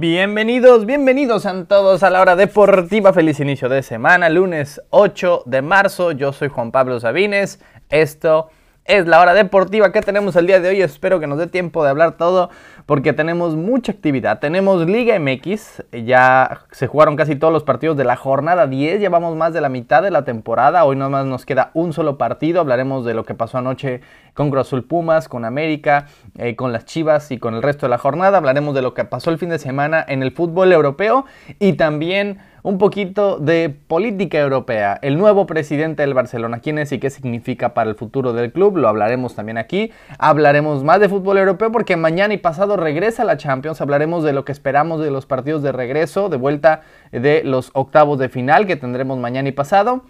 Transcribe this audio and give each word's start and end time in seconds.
Bienvenidos, 0.00 0.86
bienvenidos 0.86 1.44
a 1.44 1.64
todos 1.64 2.04
a 2.04 2.10
la 2.10 2.20
hora 2.20 2.36
deportiva. 2.36 3.12
Feliz 3.12 3.40
inicio 3.40 3.68
de 3.68 3.82
semana, 3.82 4.28
lunes 4.28 4.80
8 4.90 5.42
de 5.44 5.60
marzo. 5.60 6.12
Yo 6.12 6.32
soy 6.32 6.46
Juan 6.46 6.70
Pablo 6.70 7.00
Sabines. 7.00 7.58
Esto 7.88 8.48
es 8.88 9.06
la 9.06 9.20
hora 9.20 9.34
deportiva 9.34 9.92
que 9.92 10.00
tenemos 10.00 10.34
el 10.34 10.46
día 10.46 10.60
de 10.60 10.70
hoy. 10.70 10.80
Espero 10.80 11.20
que 11.20 11.26
nos 11.26 11.38
dé 11.38 11.46
tiempo 11.46 11.84
de 11.84 11.90
hablar 11.90 12.16
todo 12.16 12.48
porque 12.86 13.12
tenemos 13.12 13.54
mucha 13.54 13.92
actividad. 13.92 14.38
Tenemos 14.40 14.86
Liga 14.86 15.18
MX, 15.18 15.84
ya 16.06 16.62
se 16.70 16.86
jugaron 16.86 17.14
casi 17.14 17.36
todos 17.36 17.52
los 17.52 17.64
partidos 17.64 17.98
de 17.98 18.04
la 18.04 18.16
jornada 18.16 18.66
10, 18.66 18.98
llevamos 18.98 19.36
más 19.36 19.52
de 19.52 19.60
la 19.60 19.68
mitad 19.68 20.02
de 20.02 20.10
la 20.10 20.24
temporada. 20.24 20.86
Hoy 20.86 20.96
nomás 20.96 21.26
nos 21.26 21.44
queda 21.44 21.70
un 21.74 21.92
solo 21.92 22.16
partido. 22.16 22.60
Hablaremos 22.60 23.04
de 23.04 23.12
lo 23.12 23.24
que 23.24 23.34
pasó 23.34 23.58
anoche 23.58 24.00
con 24.32 24.50
Cruz 24.50 24.74
Pumas, 24.88 25.28
con 25.28 25.44
América, 25.44 26.06
eh, 26.38 26.56
con 26.56 26.72
las 26.72 26.86
Chivas 26.86 27.30
y 27.30 27.38
con 27.38 27.54
el 27.54 27.62
resto 27.62 27.84
de 27.84 27.90
la 27.90 27.98
jornada. 27.98 28.38
Hablaremos 28.38 28.74
de 28.74 28.80
lo 28.80 28.94
que 28.94 29.04
pasó 29.04 29.30
el 29.30 29.36
fin 29.36 29.50
de 29.50 29.58
semana 29.58 30.02
en 30.08 30.22
el 30.22 30.32
fútbol 30.32 30.72
europeo 30.72 31.26
y 31.58 31.74
también 31.74 32.38
un 32.62 32.78
poquito 32.78 33.38
de 33.38 33.70
política 33.86 34.38
europea. 34.38 34.98
El 35.02 35.18
nuevo 35.18 35.46
presidente 35.46 36.02
del 36.02 36.14
Barcelona, 36.14 36.60
quién 36.60 36.78
es 36.78 36.92
y 36.92 36.98
qué 36.98 37.10
significa 37.10 37.74
para 37.74 37.90
el 37.90 37.96
futuro 37.96 38.32
del 38.32 38.52
club, 38.52 38.76
lo 38.76 38.88
hablaremos 38.88 39.34
también 39.34 39.58
aquí. 39.58 39.92
Hablaremos 40.18 40.84
más 40.84 41.00
de 41.00 41.08
fútbol 41.08 41.38
europeo 41.38 41.72
porque 41.72 41.96
mañana 41.96 42.34
y 42.34 42.38
pasado 42.38 42.76
regresa 42.76 43.24
la 43.24 43.36
Champions. 43.36 43.80
Hablaremos 43.80 44.24
de 44.24 44.32
lo 44.32 44.44
que 44.44 44.52
esperamos 44.52 45.00
de 45.00 45.10
los 45.10 45.26
partidos 45.26 45.62
de 45.62 45.72
regreso, 45.72 46.28
de 46.28 46.36
vuelta 46.36 46.82
de 47.12 47.42
los 47.44 47.70
octavos 47.74 48.18
de 48.18 48.28
final 48.28 48.66
que 48.66 48.76
tendremos 48.76 49.18
mañana 49.18 49.48
y 49.48 49.52
pasado. 49.52 50.02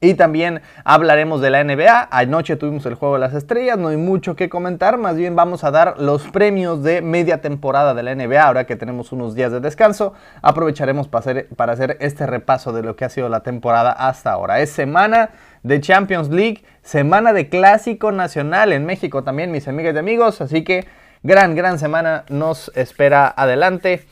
Y 0.00 0.14
también 0.14 0.62
hablaremos 0.84 1.40
de 1.40 1.50
la 1.50 1.64
NBA. 1.64 2.08
Anoche 2.12 2.54
tuvimos 2.54 2.86
el 2.86 2.94
juego 2.94 3.14
de 3.14 3.20
las 3.20 3.34
estrellas, 3.34 3.76
no 3.78 3.88
hay 3.88 3.96
mucho 3.96 4.36
que 4.36 4.48
comentar, 4.48 4.96
más 4.96 5.16
bien 5.16 5.34
vamos 5.34 5.64
a 5.64 5.72
dar 5.72 6.00
los 6.00 6.22
premios 6.28 6.84
de 6.84 7.02
media 7.02 7.40
temporada 7.40 7.94
de 7.94 8.04
la 8.04 8.14
NBA, 8.14 8.40
ahora 8.40 8.64
que 8.64 8.76
tenemos 8.76 9.10
unos 9.10 9.34
días 9.34 9.50
de 9.50 9.58
descanso. 9.58 10.14
Aprovecharemos 10.40 11.08
para 11.08 11.20
hacer, 11.20 11.48
para 11.56 11.72
hacer 11.72 11.96
este 12.00 12.26
repaso 12.26 12.72
de 12.72 12.84
lo 12.84 12.94
que 12.94 13.06
ha 13.06 13.08
sido 13.08 13.28
la 13.28 13.40
temporada 13.40 13.90
hasta 13.90 14.30
ahora. 14.30 14.60
Es 14.60 14.70
semana 14.70 15.30
de 15.64 15.80
Champions 15.80 16.28
League, 16.28 16.62
semana 16.82 17.32
de 17.32 17.48
Clásico 17.48 18.12
Nacional 18.12 18.72
en 18.72 18.86
México 18.86 19.24
también, 19.24 19.50
mis 19.50 19.66
amigas 19.66 19.96
y 19.96 19.98
amigos, 19.98 20.40
así 20.40 20.62
que 20.62 20.86
gran, 21.24 21.56
gran 21.56 21.80
semana 21.80 22.24
nos 22.28 22.70
espera 22.76 23.34
adelante. 23.36 24.06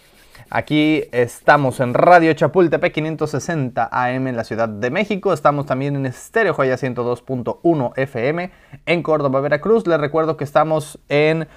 Aquí 0.48 1.02
estamos 1.10 1.80
en 1.80 1.92
Radio 1.92 2.32
Chapultepec 2.32 2.92
560 2.92 3.88
AM 3.90 4.28
en 4.28 4.36
la 4.36 4.44
Ciudad 4.44 4.68
de 4.68 4.90
México. 4.90 5.32
Estamos 5.32 5.66
también 5.66 5.96
en 5.96 6.06
Estéreo 6.06 6.54
Joya 6.54 6.76
102.1 6.76 7.92
FM 7.96 8.52
en 8.86 9.02
Córdoba, 9.02 9.40
Veracruz. 9.40 9.88
Les 9.88 9.98
recuerdo 9.98 10.36
que 10.36 10.44
estamos 10.44 11.00
en 11.08 11.48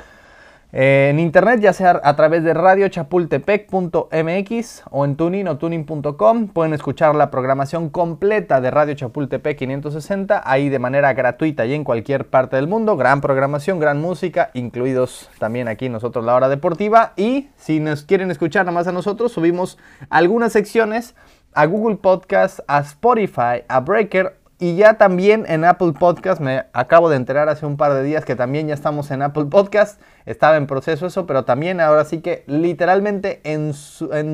en 0.71 1.19
internet, 1.19 1.61
ya 1.61 1.73
sea 1.73 1.99
a 2.03 2.15
través 2.15 2.43
de 2.43 2.53
radiochapultepec.mx 2.53 4.83
o 4.91 5.03
en 5.03 5.15
tuning 5.15 5.47
o 5.47 5.57
tuning.com, 5.57 6.49
pueden 6.49 6.75
escuchar 6.75 7.15
la 7.15 7.31
programación 7.31 7.89
completa 7.89 8.61
de 8.61 8.69
Radio 8.69 8.93
Chapultepec 8.93 9.57
560 9.57 10.43
ahí 10.45 10.69
de 10.69 10.77
manera 10.77 11.13
gratuita 11.13 11.65
y 11.65 11.73
en 11.73 11.83
cualquier 11.83 12.27
parte 12.27 12.55
del 12.55 12.67
mundo. 12.67 12.97
Gran 12.97 13.19
programación, 13.19 13.79
gran 13.79 13.99
música, 13.99 14.51
incluidos 14.53 15.31
también 15.39 15.67
aquí 15.67 15.89
nosotros 15.89 16.23
la 16.23 16.35
hora 16.35 16.49
deportiva. 16.49 17.13
Y 17.15 17.49
si 17.55 17.79
nos 17.79 18.03
quieren 18.03 18.29
escuchar 18.29 18.67
nada 18.67 18.75
más 18.75 18.87
a 18.87 18.91
nosotros, 18.91 19.31
subimos 19.31 19.79
algunas 20.11 20.53
secciones 20.53 21.15
a 21.53 21.65
Google 21.65 21.95
Podcast, 21.95 22.59
a 22.67 22.81
Spotify, 22.81 23.63
a 23.67 23.79
Breaker 23.79 24.38
y 24.61 24.75
ya 24.75 24.95
también 24.95 25.45
en 25.47 25.63
Apple 25.63 25.93
Podcast, 25.97 26.41
me 26.41 26.65
acabo 26.73 27.09
de 27.09 27.15
enterar 27.15 27.47
hace 27.47 27.65
un 27.65 27.77
par 27.77 27.93
de 27.93 28.03
días 28.03 28.25
que 28.25 28.35
también 28.35 28.67
ya 28.67 28.73
estamos 28.73 29.09
en 29.09 29.21
Apple 29.21 29.45
Podcast. 29.45 30.01
Estaba 30.25 30.57
en 30.57 30.67
proceso 30.67 31.07
eso, 31.07 31.25
pero 31.25 31.45
también 31.45 31.79
ahora 31.79 32.03
sí 32.03 32.19
que 32.19 32.43
literalmente 32.45 33.39
en, 33.45 33.71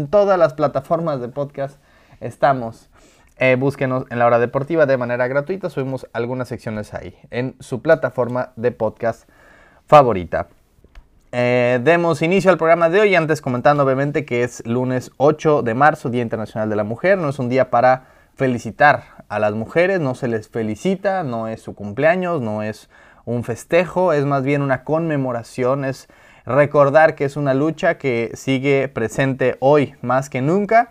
todas 0.08 0.40
las 0.40 0.56
plataformas 0.56 1.22
de 1.22 1.30
podcast 1.30 1.80
estamos. 2.22 2.90
Eh, 3.38 3.56
búsquenos 3.60 4.06
en 4.10 4.18
la 4.18 4.26
hora 4.26 4.40
deportiva 4.40 4.88
de 4.88 4.98
manera 4.98 5.28
gratuita. 5.28 5.70
Subimos 5.70 6.08
algunas 6.12 6.48
secciones 6.48 6.96
ahí 6.96 7.16
en 7.30 7.56
su 7.60 7.84
plataforma 7.84 8.52
de 8.56 8.72
podcast 8.72 9.30
favorita. 9.86 10.48
Eh, 11.34 11.80
demos 11.84 12.24
inicio 12.24 12.50
al 12.50 12.58
programa 12.58 12.90
de 12.90 13.02
hoy, 13.02 13.14
antes 13.14 13.42
comentando 13.42 13.84
obviamente 13.84 14.26
que 14.26 14.44
es 14.44 14.66
lunes 14.66 15.12
8 15.18 15.62
de 15.62 15.74
marzo, 15.76 16.10
Día 16.10 16.24
Internacional 16.24 16.68
de 16.68 16.78
la 16.78 16.84
Mujer. 16.84 17.20
No 17.20 17.30
es 17.30 17.38
un 17.38 17.48
día 17.50 17.70
para 17.70 18.15
felicitar 18.36 19.26
a 19.30 19.40
las 19.40 19.54
mujeres, 19.54 20.00
no 20.00 20.16
se 20.16 20.28
les 20.28 20.50
felicita, 20.50 21.24
no 21.24 21.48
es 21.48 21.62
su 21.62 21.74
cumpleaños, 21.74 22.42
no 22.42 22.64
es 22.64 22.90
un 23.26 23.44
festejo, 23.44 24.14
es 24.14 24.26
más 24.26 24.44
bien 24.44 24.62
una 24.62 24.84
conmemoración, 24.84 25.86
es 25.86 26.08
recordar 26.46 27.16
que 27.16 27.26
es 27.26 27.38
una 27.38 27.54
lucha 27.54 27.98
que 27.98 28.32
sigue 28.36 28.88
presente 28.88 29.58
hoy 29.60 29.96
más 30.02 30.30
que 30.30 30.42
nunca 30.42 30.90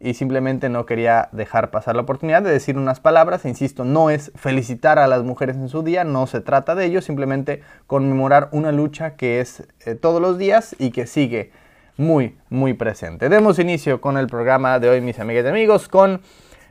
y 0.00 0.14
simplemente 0.14 0.68
no 0.68 0.86
quería 0.86 1.28
dejar 1.32 1.70
pasar 1.70 1.94
la 1.96 2.02
oportunidad 2.02 2.42
de 2.42 2.50
decir 2.50 2.76
unas 2.76 3.00
palabras, 3.00 3.44
insisto, 3.44 3.84
no 3.84 4.10
es 4.10 4.32
felicitar 4.34 4.98
a 4.98 5.06
las 5.06 5.22
mujeres 5.22 5.56
en 5.56 5.68
su 5.68 5.82
día, 5.82 6.04
no 6.04 6.26
se 6.26 6.40
trata 6.40 6.74
de 6.74 6.86
ello, 6.86 7.00
simplemente 7.00 7.62
conmemorar 7.86 8.48
una 8.52 8.72
lucha 8.72 9.16
que 9.16 9.40
es 9.40 9.66
eh, 9.84 9.94
todos 9.94 10.20
los 10.20 10.38
días 10.38 10.74
y 10.78 10.90
que 10.90 11.06
sigue 11.06 11.52
muy, 11.96 12.36
muy 12.50 12.74
presente. 12.74 13.28
Demos 13.28 13.58
inicio 13.58 14.00
con 14.00 14.16
el 14.16 14.26
programa 14.26 14.78
de 14.78 14.88
hoy, 14.88 15.00
mis 15.00 15.20
amigas 15.20 15.44
y 15.44 15.48
amigos, 15.48 15.88
con 15.88 16.20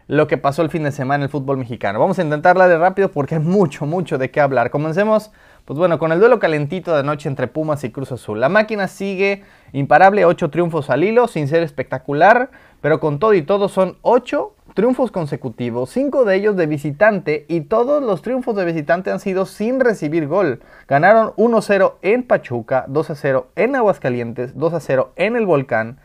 lo 0.07 0.27
que 0.27 0.37
pasó 0.37 0.61
el 0.61 0.69
fin 0.69 0.83
de 0.83 0.91
semana 0.91 1.15
en 1.15 1.23
el 1.23 1.29
fútbol 1.29 1.57
mexicano. 1.57 1.99
Vamos 1.99 2.19
a 2.19 2.23
intentarla 2.23 2.67
de 2.67 2.77
rápido 2.77 3.11
porque 3.11 3.35
hay 3.35 3.41
mucho, 3.41 3.85
mucho 3.85 4.17
de 4.17 4.31
qué 4.31 4.41
hablar. 4.41 4.69
Comencemos, 4.69 5.31
pues 5.65 5.77
bueno, 5.79 5.99
con 5.99 6.11
el 6.11 6.19
duelo 6.19 6.39
calentito 6.39 6.95
de 6.95 7.03
noche 7.03 7.29
entre 7.29 7.47
Pumas 7.47 7.83
y 7.83 7.91
Cruz 7.91 8.11
Azul. 8.11 8.39
La 8.39 8.49
máquina 8.49 8.87
sigue 8.87 9.43
imparable, 9.71 10.25
ocho 10.25 10.49
triunfos 10.49 10.89
al 10.89 11.03
hilo, 11.03 11.27
sin 11.27 11.47
ser 11.47 11.63
espectacular, 11.63 12.51
pero 12.81 12.99
con 12.99 13.19
todo 13.19 13.33
y 13.33 13.43
todo 13.43 13.69
son 13.69 13.97
ocho 14.01 14.55
triunfos 14.73 15.11
consecutivos, 15.11 15.91
cinco 15.91 16.25
de 16.25 16.35
ellos 16.35 16.55
de 16.55 16.65
visitante 16.65 17.45
y 17.47 17.61
todos 17.61 18.01
los 18.01 18.21
triunfos 18.21 18.55
de 18.55 18.65
visitante 18.65 19.11
han 19.11 19.19
sido 19.19 19.45
sin 19.45 19.79
recibir 19.79 20.27
gol. 20.27 20.61
Ganaron 20.87 21.33
1-0 21.35 21.93
en 22.01 22.23
Pachuca, 22.23 22.85
2-0 22.87 23.45
en 23.55 23.75
Aguascalientes, 23.75 24.55
2-0 24.55 25.09
en 25.15 25.35
el 25.35 25.45
Volcán, 25.45 25.99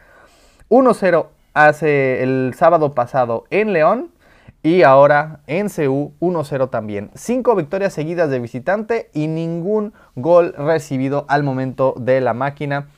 1-0 0.68 1.26
hace 1.66 2.22
el 2.22 2.54
sábado 2.56 2.94
pasado 2.94 3.44
en 3.50 3.72
León 3.72 4.10
y 4.62 4.82
ahora 4.82 5.40
en 5.46 5.68
CU 5.68 6.12
1-0 6.20 6.70
también. 6.70 7.10
Cinco 7.14 7.54
victorias 7.54 7.92
seguidas 7.92 8.30
de 8.30 8.38
visitante 8.38 9.10
y 9.12 9.26
ningún 9.26 9.92
gol 10.14 10.54
recibido 10.56 11.26
al 11.28 11.42
momento 11.42 11.94
de 11.98 12.20
la 12.20 12.34
máquina. 12.34 12.88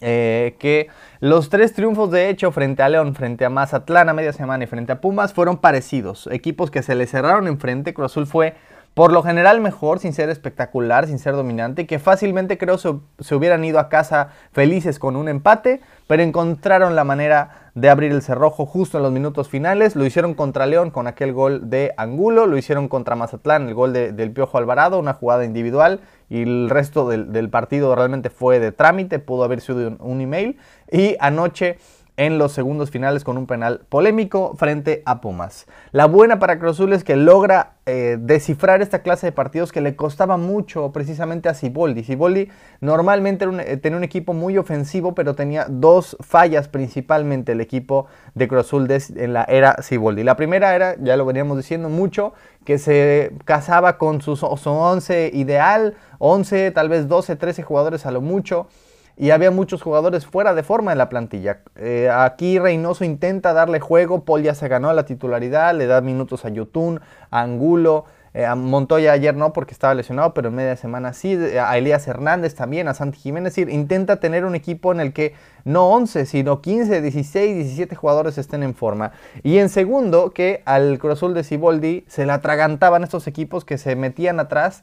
Eh, 0.00 0.56
que 0.58 0.88
los 1.20 1.50
tres 1.50 1.74
triunfos 1.74 2.10
de 2.10 2.30
hecho 2.30 2.50
frente 2.50 2.82
a 2.82 2.88
León, 2.88 3.14
frente 3.14 3.44
a 3.44 3.50
Mazatlán 3.50 4.08
a 4.08 4.14
media 4.14 4.32
semana 4.32 4.64
y 4.64 4.66
frente 4.66 4.92
a 4.92 5.00
Pumas 5.00 5.34
fueron 5.34 5.58
parecidos. 5.58 6.28
Equipos 6.32 6.70
que 6.70 6.82
se 6.82 6.94
le 6.94 7.06
cerraron 7.06 7.46
enfrente. 7.46 7.92
Cruz 7.92 8.12
Azul 8.12 8.26
fue 8.26 8.54
por 8.94 9.12
lo 9.12 9.22
general 9.22 9.60
mejor, 9.60 9.98
sin 9.98 10.12
ser 10.12 10.28
espectacular, 10.28 11.06
sin 11.06 11.18
ser 11.18 11.34
dominante, 11.34 11.86
que 11.86 11.98
fácilmente 11.98 12.58
creo 12.58 12.76
se, 12.76 12.94
se, 13.20 13.34
hubieran 13.34 13.64
ido 13.64 13.78
a 13.78 13.88
casa 13.88 14.28
felices 14.52 14.98
con 14.98 15.16
un 15.16 15.28
empate, 15.28 15.80
pero 16.06 16.22
encontraron 16.22 16.94
la 16.94 17.04
manera 17.04 17.70
de 17.74 17.88
abrir 17.88 18.12
el 18.12 18.20
cerrojo 18.20 18.66
justo 18.66 18.98
en 18.98 19.02
los 19.02 19.12
minutos 19.12 19.48
finales. 19.48 19.96
Lo 19.96 20.04
hicieron 20.04 20.34
contra 20.34 20.66
León 20.66 20.90
con 20.90 21.06
aquel 21.06 21.32
gol 21.32 21.70
de 21.70 21.94
Angulo, 21.96 22.46
lo 22.46 22.58
hicieron 22.58 22.88
contra 22.88 23.16
Mazatlán, 23.16 23.68
el 23.68 23.74
gol 23.74 23.94
de, 23.94 24.12
del 24.12 24.30
Piojo 24.30 24.58
Alvarado, 24.58 24.98
una 24.98 25.14
jugada 25.14 25.44
individual, 25.44 26.00
y 26.28 26.42
el 26.42 26.70
resto 26.70 27.08
del, 27.08 27.50
partido 27.50 27.94
realmente 27.94 28.30
fue 28.30 28.58
de 28.58 28.72
trámite, 28.72 29.18
pudo 29.18 29.44
haber 29.44 29.60
sido 29.60 29.96
un 30.00 30.20
email. 30.20 30.58
Y 30.90 31.16
anoche 31.20 31.78
en 32.16 32.38
los 32.38 32.52
segundos 32.52 32.90
finales 32.90 33.24
con 33.24 33.38
un 33.38 33.46
penal 33.46 33.80
polémico 33.88 34.54
frente 34.56 35.02
a 35.06 35.20
Pumas. 35.20 35.66
La 35.92 36.06
buena 36.06 36.38
para 36.38 36.58
Cruz 36.58 36.78
es 36.80 37.04
que 37.04 37.16
logra 37.16 37.74
eh, 37.86 38.18
descifrar 38.20 38.82
esta 38.82 39.02
clase 39.02 39.26
de 39.26 39.32
partidos 39.32 39.72
que 39.72 39.80
le 39.80 39.96
costaba 39.96 40.36
mucho 40.36 40.92
precisamente 40.92 41.48
a 41.48 41.54
Ciboldi. 41.54 42.04
Ciboldi 42.04 42.48
normalmente 42.80 43.46
eh, 43.66 43.76
tenía 43.78 43.96
un 43.96 44.04
equipo 44.04 44.34
muy 44.34 44.58
ofensivo, 44.58 45.14
pero 45.14 45.34
tenía 45.34 45.66
dos 45.68 46.16
fallas 46.20 46.68
principalmente 46.68 47.52
el 47.52 47.60
equipo 47.60 48.06
de 48.34 48.46
Cruz 48.46 48.72
en 48.72 49.32
la 49.32 49.44
era 49.44 49.76
Ciboldi. 49.82 50.22
La 50.22 50.36
primera 50.36 50.74
era, 50.74 50.96
ya 51.00 51.16
lo 51.16 51.24
veníamos 51.24 51.56
diciendo 51.56 51.88
mucho, 51.88 52.34
que 52.64 52.78
se 52.78 53.32
casaba 53.44 53.98
con 53.98 54.20
su 54.20 54.32
11 54.40 55.30
ideal, 55.32 55.96
11, 56.18 56.70
tal 56.72 56.88
vez 56.88 57.08
12, 57.08 57.36
13 57.36 57.62
jugadores 57.62 58.06
a 58.06 58.12
lo 58.12 58.20
mucho 58.20 58.68
y 59.16 59.30
había 59.30 59.50
muchos 59.50 59.82
jugadores 59.82 60.26
fuera 60.26 60.54
de 60.54 60.62
forma 60.62 60.92
en 60.92 60.98
la 60.98 61.08
plantilla. 61.08 61.60
Eh, 61.76 62.10
aquí 62.10 62.58
Reynoso 62.58 63.04
intenta 63.04 63.52
darle 63.52 63.80
juego, 63.80 64.24
Paul 64.24 64.42
ya 64.42 64.54
se 64.54 64.68
ganó 64.68 64.92
la 64.92 65.04
titularidad, 65.04 65.74
le 65.74 65.86
da 65.86 66.00
minutos 66.00 66.44
a 66.44 66.48
Yotun, 66.48 67.00
a 67.30 67.40
Angulo, 67.42 68.04
eh, 68.34 68.46
a 68.46 68.54
Montoya 68.54 69.12
ayer 69.12 69.36
no 69.36 69.52
porque 69.52 69.74
estaba 69.74 69.94
lesionado, 69.94 70.32
pero 70.32 70.48
en 70.48 70.54
media 70.54 70.74
semana 70.76 71.12
sí, 71.12 71.34
a 71.34 71.76
Elías 71.76 72.08
Hernández 72.08 72.54
también, 72.54 72.88
a 72.88 72.94
Santi 72.94 73.18
Jiménez, 73.18 73.54
decir, 73.54 73.68
intenta 73.68 74.20
tener 74.20 74.46
un 74.46 74.54
equipo 74.54 74.90
en 74.90 75.00
el 75.00 75.12
que 75.12 75.34
no 75.64 75.90
11, 75.90 76.24
sino 76.24 76.62
15, 76.62 77.02
16, 77.02 77.56
17 77.56 77.94
jugadores 77.94 78.38
estén 78.38 78.62
en 78.62 78.74
forma. 78.74 79.12
Y 79.42 79.58
en 79.58 79.68
segundo, 79.68 80.30
que 80.30 80.62
al 80.64 80.98
Cruz 80.98 81.14
Azul 81.14 81.34
de 81.34 81.44
Ciboldi 81.44 82.04
se 82.08 82.24
le 82.24 82.32
atragantaban 82.32 83.04
estos 83.04 83.26
equipos 83.26 83.66
que 83.66 83.76
se 83.76 83.96
metían 83.96 84.40
atrás 84.40 84.82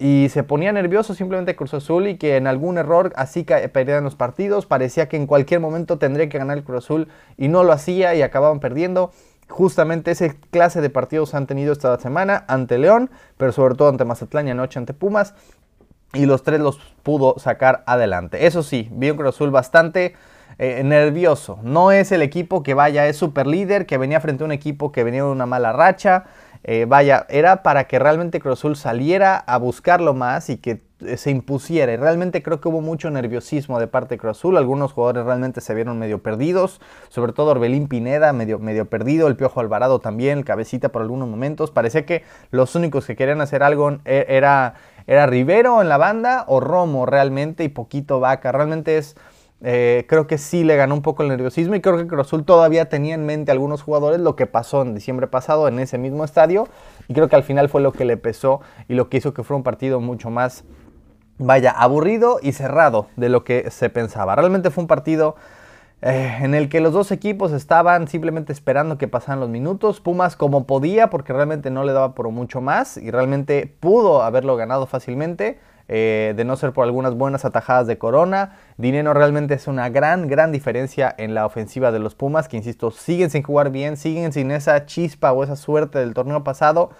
y 0.00 0.30
se 0.30 0.42
ponía 0.42 0.72
nervioso 0.72 1.14
simplemente 1.14 1.54
Cruz 1.54 1.74
Azul 1.74 2.08
y 2.08 2.16
que 2.16 2.36
en 2.36 2.46
algún 2.46 2.78
error 2.78 3.12
así 3.16 3.44
perdían 3.44 4.02
los 4.02 4.16
partidos. 4.16 4.64
Parecía 4.64 5.10
que 5.10 5.18
en 5.18 5.26
cualquier 5.26 5.60
momento 5.60 5.98
tendría 5.98 6.30
que 6.30 6.38
ganar 6.38 6.56
el 6.56 6.64
Cruz 6.64 6.84
Azul 6.84 7.08
y 7.36 7.48
no 7.48 7.64
lo 7.64 7.72
hacía 7.72 8.14
y 8.14 8.22
acababan 8.22 8.60
perdiendo. 8.60 9.12
Justamente 9.50 10.12
ese 10.12 10.36
clase 10.50 10.80
de 10.80 10.88
partidos 10.88 11.34
han 11.34 11.46
tenido 11.46 11.74
esta 11.74 11.98
semana 11.98 12.46
ante 12.48 12.78
León, 12.78 13.10
pero 13.36 13.52
sobre 13.52 13.74
todo 13.74 13.90
ante 13.90 14.06
Mazatlán 14.06 14.48
y 14.48 14.52
anoche 14.52 14.78
ante 14.78 14.94
Pumas. 14.94 15.34
Y 16.14 16.24
los 16.24 16.44
tres 16.44 16.60
los 16.60 16.78
pudo 17.02 17.38
sacar 17.38 17.84
adelante. 17.86 18.46
Eso 18.46 18.62
sí, 18.62 18.88
vi 18.92 19.10
un 19.10 19.18
Cruz 19.18 19.34
Azul 19.34 19.50
bastante 19.50 20.14
eh, 20.58 20.82
nervioso. 20.82 21.58
No 21.62 21.92
es 21.92 22.10
el 22.10 22.22
equipo 22.22 22.62
que 22.62 22.72
vaya, 22.72 23.06
es 23.06 23.18
super 23.18 23.46
líder, 23.46 23.84
que 23.84 23.98
venía 23.98 24.20
frente 24.20 24.44
a 24.44 24.46
un 24.46 24.52
equipo 24.52 24.92
que 24.92 25.04
venía 25.04 25.24
de 25.24 25.30
una 25.30 25.46
mala 25.46 25.72
racha. 25.72 26.24
Eh, 26.62 26.84
vaya, 26.86 27.26
era 27.30 27.62
para 27.62 27.84
que 27.84 27.98
realmente 27.98 28.38
Cruz 28.38 28.62
saliera 28.78 29.36
a 29.36 29.56
buscarlo 29.56 30.12
más 30.12 30.50
y 30.50 30.58
que 30.58 30.82
eh, 31.00 31.16
se 31.16 31.30
impusiera. 31.30 31.92
Y 31.92 31.96
realmente 31.96 32.42
creo 32.42 32.60
que 32.60 32.68
hubo 32.68 32.82
mucho 32.82 33.10
nerviosismo 33.10 33.78
de 33.78 33.86
parte 33.86 34.16
de 34.16 34.18
Cruz. 34.18 34.44
Algunos 34.44 34.92
jugadores 34.92 35.24
realmente 35.24 35.60
se 35.62 35.74
vieron 35.74 35.98
medio 35.98 36.22
perdidos, 36.22 36.80
sobre 37.08 37.32
todo 37.32 37.52
Orbelín 37.52 37.88
Pineda, 37.88 38.32
medio, 38.32 38.58
medio 38.58 38.84
perdido, 38.84 39.28
el 39.28 39.36
Piojo 39.36 39.60
Alvarado 39.60 40.00
también, 40.00 40.38
el 40.38 40.44
Cabecita 40.44 40.90
por 40.90 41.02
algunos 41.02 41.28
momentos. 41.28 41.70
Parecía 41.70 42.04
que 42.04 42.24
los 42.50 42.74
únicos 42.74 43.06
que 43.06 43.16
querían 43.16 43.40
hacer 43.40 43.62
algo 43.62 43.98
era, 44.04 44.74
era 45.06 45.26
Rivero 45.26 45.80
en 45.80 45.88
la 45.88 45.96
banda 45.96 46.44
o 46.46 46.60
Romo 46.60 47.06
realmente 47.06 47.64
y 47.64 47.68
poquito 47.68 48.20
Vaca. 48.20 48.52
Realmente 48.52 48.98
es 48.98 49.16
eh, 49.62 50.06
creo 50.08 50.26
que 50.26 50.38
sí 50.38 50.64
le 50.64 50.76
ganó 50.76 50.94
un 50.94 51.02
poco 51.02 51.22
el 51.22 51.28
nerviosismo 51.28 51.74
y 51.74 51.80
creo 51.80 51.98
que 51.98 52.06
Cruz 52.06 52.30
todavía 52.46 52.88
tenía 52.88 53.14
en 53.14 53.26
mente 53.26 53.52
algunos 53.52 53.82
jugadores 53.82 54.18
lo 54.18 54.34
que 54.34 54.46
pasó 54.46 54.80
en 54.82 54.94
diciembre 54.94 55.26
pasado 55.26 55.68
en 55.68 55.78
ese 55.78 55.98
mismo 55.98 56.24
estadio 56.24 56.66
y 57.08 57.14
creo 57.14 57.28
que 57.28 57.36
al 57.36 57.42
final 57.42 57.68
fue 57.68 57.82
lo 57.82 57.92
que 57.92 58.06
le 58.06 58.16
pesó 58.16 58.62
y 58.88 58.94
lo 58.94 59.10
que 59.10 59.18
hizo 59.18 59.34
que 59.34 59.42
fuera 59.42 59.58
un 59.58 59.62
partido 59.62 60.00
mucho 60.00 60.30
más, 60.30 60.64
vaya, 61.36 61.72
aburrido 61.72 62.38
y 62.42 62.52
cerrado 62.52 63.08
de 63.16 63.28
lo 63.28 63.44
que 63.44 63.70
se 63.70 63.90
pensaba. 63.90 64.34
Realmente 64.34 64.70
fue 64.70 64.82
un 64.82 64.88
partido 64.88 65.36
eh, 66.02 66.38
en 66.40 66.54
el 66.54 66.70
que 66.70 66.80
los 66.80 66.94
dos 66.94 67.12
equipos 67.12 67.52
estaban 67.52 68.08
simplemente 68.08 68.54
esperando 68.54 68.96
que 68.96 69.08
pasaran 69.08 69.40
los 69.40 69.50
minutos. 69.50 70.00
Pumas 70.00 70.36
como 70.36 70.66
podía 70.66 71.10
porque 71.10 71.34
realmente 71.34 71.70
no 71.70 71.84
le 71.84 71.92
daba 71.92 72.14
por 72.14 72.30
mucho 72.30 72.62
más 72.62 72.96
y 72.96 73.10
realmente 73.10 73.66
pudo 73.80 74.22
haberlo 74.22 74.56
ganado 74.56 74.86
fácilmente. 74.86 75.58
Eh, 75.92 76.34
de 76.36 76.44
no 76.44 76.54
ser 76.54 76.72
por 76.72 76.84
algunas 76.84 77.16
buenas 77.16 77.44
atajadas 77.44 77.88
de 77.88 77.98
Corona. 77.98 78.56
Dinero 78.76 79.12
realmente 79.12 79.54
es 79.54 79.66
una 79.66 79.88
gran, 79.88 80.28
gran 80.28 80.52
diferencia 80.52 81.12
en 81.18 81.34
la 81.34 81.44
ofensiva 81.44 81.90
de 81.90 81.98
los 81.98 82.14
Pumas, 82.14 82.46
que 82.46 82.56
insisto, 82.56 82.92
siguen 82.92 83.28
sin 83.28 83.42
jugar 83.42 83.70
bien, 83.72 83.96
siguen 83.96 84.32
sin 84.32 84.52
esa 84.52 84.86
chispa 84.86 85.32
o 85.32 85.42
esa 85.42 85.56
suerte 85.56 85.98
del 85.98 86.14
torneo 86.14 86.44
pasado. 86.44 86.90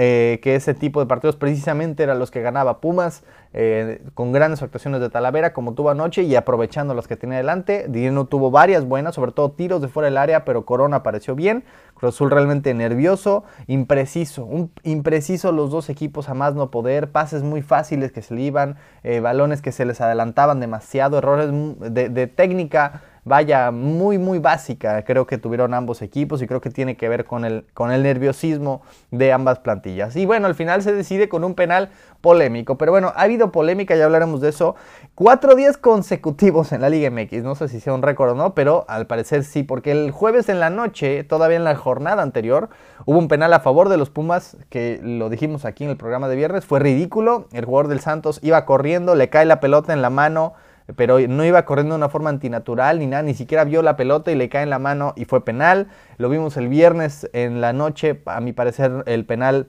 Eh, 0.00 0.38
que 0.44 0.54
ese 0.54 0.74
tipo 0.74 1.00
de 1.00 1.06
partidos 1.06 1.34
precisamente 1.34 2.04
eran 2.04 2.20
los 2.20 2.30
que 2.30 2.40
ganaba 2.40 2.80
Pumas, 2.80 3.24
eh, 3.52 4.00
con 4.14 4.30
grandes 4.30 4.62
actuaciones 4.62 5.00
de 5.00 5.10
Talavera, 5.10 5.52
como 5.52 5.74
tuvo 5.74 5.90
anoche, 5.90 6.22
y 6.22 6.36
aprovechando 6.36 6.94
las 6.94 7.08
que 7.08 7.16
tenía 7.16 7.38
adelante. 7.38 7.86
Dinero 7.88 8.26
tuvo 8.26 8.52
varias 8.52 8.84
buenas, 8.84 9.16
sobre 9.16 9.32
todo 9.32 9.50
tiros 9.50 9.82
de 9.82 9.88
fuera 9.88 10.04
del 10.04 10.16
área, 10.16 10.44
pero 10.44 10.64
Corona 10.64 10.98
apareció 10.98 11.34
bien. 11.34 11.64
Cruz 11.94 12.14
Azul 12.14 12.30
realmente 12.30 12.74
nervioso, 12.74 13.42
impreciso, 13.66 14.48
impreciso 14.84 15.50
los 15.50 15.72
dos 15.72 15.90
equipos 15.90 16.28
a 16.28 16.34
más 16.34 16.54
no 16.54 16.70
poder, 16.70 17.10
pases 17.10 17.42
muy 17.42 17.62
fáciles 17.62 18.12
que 18.12 18.22
se 18.22 18.34
le 18.34 18.42
iban, 18.42 18.76
eh, 19.02 19.18
balones 19.18 19.62
que 19.62 19.72
se 19.72 19.84
les 19.84 20.00
adelantaban 20.00 20.60
demasiado, 20.60 21.18
errores 21.18 21.50
de, 21.50 22.08
de 22.08 22.26
técnica 22.28 23.02
vaya, 23.28 23.70
muy, 23.70 24.18
muy 24.18 24.38
básica, 24.38 25.04
creo 25.04 25.26
que 25.26 25.38
tuvieron 25.38 25.74
ambos 25.74 26.02
equipos 26.02 26.42
y 26.42 26.46
creo 26.46 26.60
que 26.60 26.70
tiene 26.70 26.96
que 26.96 27.08
ver 27.08 27.24
con 27.24 27.44
el, 27.44 27.64
con 27.74 27.92
el 27.92 28.02
nerviosismo 28.02 28.82
de 29.10 29.32
ambas 29.32 29.60
plantillas. 29.60 30.16
Y 30.16 30.26
bueno, 30.26 30.46
al 30.46 30.54
final 30.54 30.82
se 30.82 30.92
decide 30.92 31.28
con 31.28 31.44
un 31.44 31.54
penal 31.54 31.90
polémico, 32.20 32.76
pero 32.78 32.90
bueno, 32.90 33.12
ha 33.14 33.22
habido 33.22 33.52
polémica, 33.52 33.94
ya 33.94 34.06
hablaremos 34.06 34.40
de 34.40 34.48
eso, 34.48 34.74
cuatro 35.14 35.54
días 35.54 35.76
consecutivos 35.76 36.72
en 36.72 36.80
la 36.80 36.90
Liga 36.90 37.10
MX, 37.10 37.44
no 37.44 37.54
sé 37.54 37.68
si 37.68 37.78
sea 37.80 37.92
un 37.92 38.02
récord 38.02 38.30
o 38.30 38.34
no, 38.34 38.54
pero 38.54 38.84
al 38.88 39.06
parecer 39.06 39.44
sí, 39.44 39.62
porque 39.62 39.92
el 39.92 40.10
jueves 40.10 40.48
en 40.48 40.58
la 40.58 40.70
noche, 40.70 41.22
todavía 41.24 41.56
en 41.56 41.64
la 41.64 41.76
jornada 41.76 42.22
anterior, 42.22 42.70
hubo 43.04 43.18
un 43.18 43.28
penal 43.28 43.52
a 43.52 43.60
favor 43.60 43.88
de 43.88 43.96
los 43.96 44.10
Pumas, 44.10 44.56
que 44.68 45.00
lo 45.02 45.28
dijimos 45.28 45.64
aquí 45.64 45.84
en 45.84 45.90
el 45.90 45.96
programa 45.96 46.28
de 46.28 46.36
viernes, 46.36 46.64
fue 46.64 46.80
ridículo, 46.80 47.46
el 47.52 47.64
jugador 47.64 47.88
del 47.88 48.00
Santos 48.00 48.40
iba 48.42 48.64
corriendo, 48.64 49.14
le 49.14 49.28
cae 49.28 49.44
la 49.44 49.60
pelota 49.60 49.92
en 49.92 50.02
la 50.02 50.10
mano, 50.10 50.54
pero 50.96 51.18
no 51.20 51.44
iba 51.44 51.64
corriendo 51.64 51.94
de 51.94 51.98
una 51.98 52.08
forma 52.08 52.30
antinatural 52.30 52.98
ni 52.98 53.06
nada, 53.06 53.22
ni 53.22 53.34
siquiera 53.34 53.64
vio 53.64 53.82
la 53.82 53.96
pelota 53.96 54.30
y 54.30 54.34
le 54.34 54.48
cae 54.48 54.62
en 54.62 54.70
la 54.70 54.78
mano 54.78 55.12
y 55.16 55.24
fue 55.24 55.44
penal. 55.44 55.88
Lo 56.16 56.28
vimos 56.28 56.56
el 56.56 56.68
viernes 56.68 57.28
en 57.32 57.60
la 57.60 57.72
noche, 57.72 58.22
a 58.26 58.40
mi 58.40 58.52
parecer 58.52 59.02
el 59.06 59.24
penal 59.26 59.68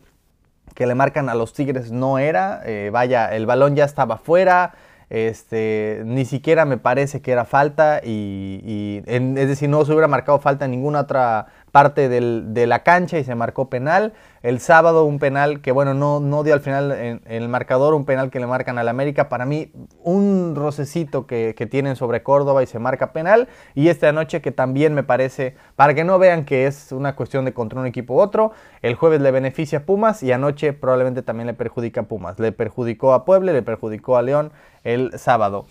que 0.76 0.88
le 0.88 0.96
marcan 0.96 1.30
a 1.30 1.36
los 1.36 1.54
Tigres 1.54 1.92
no 1.92 2.20
era, 2.20 2.62
eh, 2.66 2.90
vaya, 2.92 3.36
el 3.36 3.46
balón 3.46 3.76
ya 3.76 3.86
estaba 3.86 4.18
fuera, 4.18 4.74
este, 5.10 6.04
ni 6.06 6.24
siquiera 6.24 6.66
me 6.66 6.78
parece 6.78 7.22
que 7.22 7.32
era 7.32 7.44
falta 7.44 8.00
y, 8.04 9.02
es 9.08 9.48
decir, 9.48 9.68
no 9.68 9.84
se 9.84 9.92
hubiera 9.92 10.08
marcado 10.08 10.40
falta 10.40 10.66
en 10.66 10.72
ninguna 10.72 11.02
otra 11.02 11.48
parte 11.72 12.10
de 12.10 12.68
la 12.68 12.84
cancha 12.84 13.18
y 13.18 13.24
se 13.24 13.36
marcó 13.36 13.70
penal. 13.70 14.14
El 14.42 14.60
sábado 14.62 15.04
un 15.04 15.20
penal 15.20 15.62
que, 15.62 15.74
bueno, 15.74 15.94
no, 15.94 16.22
no 16.22 16.44
dio 16.44 16.54
al 16.54 16.62
final 16.62 16.92
en, 16.94 17.22
el 17.26 17.50
marcador, 17.50 17.94
un 17.94 18.06
penal 18.06 18.30
que 18.30 18.40
le 18.40 18.48
marcan 18.48 18.78
al 18.78 18.88
América. 18.88 19.28
Para 19.28 19.46
mí, 19.46 19.72
un 20.02 20.54
rocecito 20.56 21.28
que, 21.28 21.54
tienen 21.70 21.96
sobre 21.96 22.24
Córdoba 22.24 22.64
y 22.64 22.66
se 22.66 22.80
marca 22.80 23.12
penal. 23.12 23.50
Y 23.76 23.90
esta 23.90 24.12
noche 24.12 24.42
que 24.42 24.52
también 24.52 24.94
me 24.94 25.04
parece, 25.04 25.56
para 25.76 25.94
que 25.94 26.04
no 26.04 26.20
vean 26.20 26.46
que 26.46 26.68
es 26.68 26.92
una 26.92 27.16
cuestión 27.16 27.46
de 27.46 27.54
contra 27.54 27.80
un 27.80 27.86
equipo 27.86 28.16
u 28.16 28.20
otro, 28.20 28.54
el 28.82 28.96
jueves 28.96 29.22
le 29.22 29.32
beneficia 29.32 29.80
a 29.80 29.84
Pumas 29.84 30.24
y 30.24 30.32
anoche 30.32 30.74
probablemente 30.74 31.22
también 31.22 31.48
le 31.48 31.54
perjudica 31.54 32.02
a 32.02 32.04
Pumas. 32.04 32.40
Le 32.40 32.52
perjudicó 32.52 33.14
a 33.14 33.26
Puebla, 33.26 33.52
le 33.52 33.62
perjudicó 33.62 34.16
a 34.16 34.22
León 34.22 34.52
el 34.84 35.18
sábado. 35.20 35.66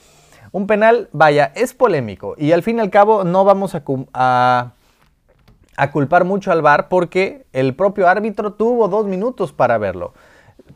Un 0.53 0.67
penal, 0.67 1.09
vaya, 1.13 1.53
es 1.55 1.75
polémico 1.75 2.35
y 2.39 2.53
al 2.53 2.63
fin 2.63 2.79
y 2.79 2.81
al 2.81 2.91
cabo 2.91 3.25
no 3.25 3.45
vamos 3.45 3.75
a, 3.75 3.83
a 4.15 4.73
a 5.79 5.93
culpar 5.93 6.25
mucho 6.25 6.51
al 6.51 6.61
VAR 6.61 6.89
porque 6.89 7.47
el 7.53 7.75
propio 7.77 8.09
árbitro 8.09 8.55
tuvo 8.55 8.89
dos 8.89 9.07
minutos 9.07 9.53
para 9.53 9.79
verlo. 9.79 10.13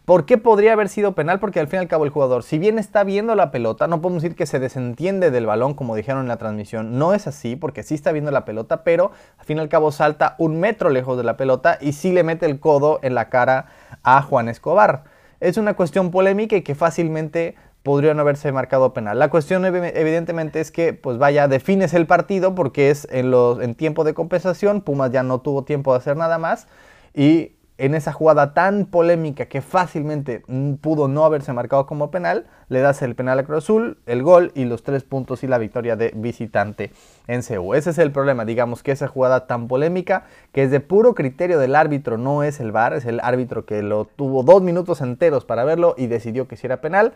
¿Por 0.05 0.27
qué 0.27 0.39
podría 0.39 0.75
haber 0.75 0.89
sido 0.89 1.13
penal? 1.17 1.41
Porque 1.41 1.59
al 1.59 1.67
fin 1.67 1.79
y 1.79 1.81
al 1.81 1.89
cabo 1.89 2.05
el 2.05 2.11
jugador, 2.11 2.45
si 2.45 2.57
bien 2.57 2.79
está 2.79 3.03
viendo 3.03 3.35
la 3.35 3.51
pelota, 3.51 3.89
no 3.89 4.01
podemos 4.01 4.23
decir 4.23 4.37
que 4.37 4.47
se 4.47 4.61
desentiende 4.61 5.33
del 5.33 5.45
balón 5.45 5.75
como 5.75 5.97
dijeron 5.97 6.23
en 6.23 6.29
la 6.29 6.37
transmisión. 6.37 6.99
No 6.99 7.15
es 7.15 7.27
así, 7.27 7.57
porque 7.57 7.83
sí 7.83 7.97
está 7.97 8.13
viendo 8.13 8.31
la 8.31 8.45
pelota, 8.45 8.85
pero 8.85 9.11
al 9.39 9.45
fin 9.45 9.57
y 9.57 9.61
al 9.61 9.69
cabo 9.69 9.91
salta 9.91 10.37
un 10.39 10.61
metro 10.61 10.89
lejos 10.89 11.17
de 11.17 11.25
la 11.25 11.37
pelota 11.37 11.79
y 11.81 11.95
sí 11.95 12.13
le 12.13 12.23
mete 12.23 12.47
el 12.47 12.61
codo 12.61 13.01
en 13.03 13.17
la 13.17 13.29
cara 13.29 13.67
a 14.05 14.23
Juan 14.23 14.49
Escobar. 14.49 15.03
Es 15.41 15.57
una 15.57 15.75
cuestión 15.75 16.13
polémica 16.13 16.55
y 16.55 16.63
que 16.63 16.77
fácilmente 16.77 17.57
podría 17.83 18.15
no 18.15 18.23
haberse 18.23 18.53
marcado 18.53 18.93
penal. 18.93 19.19
La 19.19 19.31
cuestión 19.31 19.65
evidentemente 19.65 20.61
es 20.61 20.71
que, 20.71 20.93
pues 20.93 21.19
vaya, 21.19 21.49
defines 21.49 21.95
el 21.95 22.07
partido 22.07 22.55
porque 22.55 22.91
es 22.91 23.09
en, 23.11 23.31
los, 23.31 23.59
tiempo 23.77 24.05
de 24.05 24.15
compensación, 24.15 24.83
Pumas 24.83 25.11
ya 25.11 25.23
no 25.23 25.41
tuvo 25.41 25.65
tiempo 25.65 25.93
de 25.93 25.99
hacer 25.99 26.17
nada 26.17 26.39
más 26.39 26.69
y 27.15 27.53
en 27.79 27.95
esa 27.95 28.13
jugada 28.13 28.55
tan 28.55 28.87
polémica 28.87 29.47
que 29.47 29.61
fácilmente 29.61 30.45
pudo 30.81 31.09
no 31.09 31.25
haberse 31.25 31.53
marcado 31.53 31.87
como 31.87 32.13
penal, 32.13 32.47
le 32.69 32.81
das 32.81 33.03
el 33.03 33.17
penal 33.17 33.41
a 33.41 33.45
Cruz 33.45 33.65
Azul, 33.65 33.99
el 34.07 34.23
gol 34.23 34.53
y 34.55 34.67
los 34.67 34.85
tres 34.85 35.03
puntos 35.03 35.43
y 35.43 35.49
la 35.49 35.59
victoria 35.59 35.97
de 35.97 36.13
visitante 36.15 36.93
en 37.27 37.43
CEU. 37.43 37.75
Ese 37.75 37.91
es 37.91 37.99
el 37.99 38.13
problema, 38.13 38.45
digamos 38.45 38.85
que 38.85 38.93
esa 38.93 39.09
jugada 39.09 39.49
tan 39.49 39.67
polémica, 39.67 40.27
que 40.53 40.63
es 40.63 40.71
de 40.71 40.79
puro 40.79 41.15
criterio 41.15 41.59
del 41.59 41.75
árbitro, 41.75 42.19
no 42.19 42.45
es 42.45 42.61
el 42.61 42.71
VAR, 42.71 42.93
es 42.93 43.05
el 43.05 43.19
árbitro 43.21 43.65
que 43.65 43.83
lo 43.83 44.05
tuvo 44.05 44.45
dos 44.45 44.63
minutos 44.63 45.01
enteros 45.01 45.45
para 45.45 45.65
verlo 45.65 45.95
y 45.99 46.07
decidió 46.07 46.47
que 46.47 46.57
si 46.57 46.67
era 46.67 46.81
penal, 46.81 47.15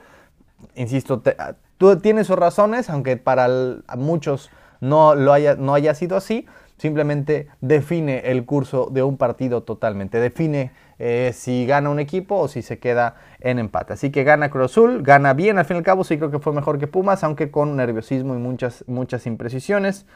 insisto, 0.74 1.22
ah, 1.38 1.54
tú 1.78 1.96
tienes 1.98 2.26
sus 2.26 2.36
razones, 2.36 2.90
aunque 2.90 3.16
para 3.16 3.48
muchos 3.96 4.50
no, 4.80 5.14
lo 5.14 5.32
haya, 5.32 5.56
no 5.56 5.74
haya 5.74 5.94
sido 5.94 6.16
así, 6.16 6.46
simplemente 6.76 7.48
define 7.60 8.30
el 8.30 8.44
curso 8.44 8.88
de 8.90 9.02
un 9.02 9.16
partido 9.16 9.62
totalmente, 9.62 10.20
define 10.20 10.72
eh, 10.98 11.32
si 11.34 11.66
gana 11.66 11.90
un 11.90 11.98
equipo 11.98 12.36
o 12.36 12.48
si 12.48 12.62
se 12.62 12.78
queda 12.78 13.16
en 13.40 13.58
empate. 13.58 13.94
Así 13.94 14.10
que 14.10 14.24
gana 14.24 14.50
Cruz 14.50 14.72
Azul, 14.72 15.02
gana 15.02 15.34
bien, 15.34 15.58
al 15.58 15.64
fin 15.64 15.76
y 15.76 15.78
al 15.78 15.84
cabo 15.84 16.04
sí 16.04 16.16
creo 16.16 16.30
que 16.30 16.38
fue 16.38 16.52
mejor 16.52 16.78
que 16.78 16.86
Pumas, 16.86 17.24
aunque 17.24 17.50
con 17.50 17.76
nerviosismo 17.76 18.34
y 18.34 18.38
muchas, 18.38 18.84
muchas 18.86 19.26
imprecisiones. 19.26 20.06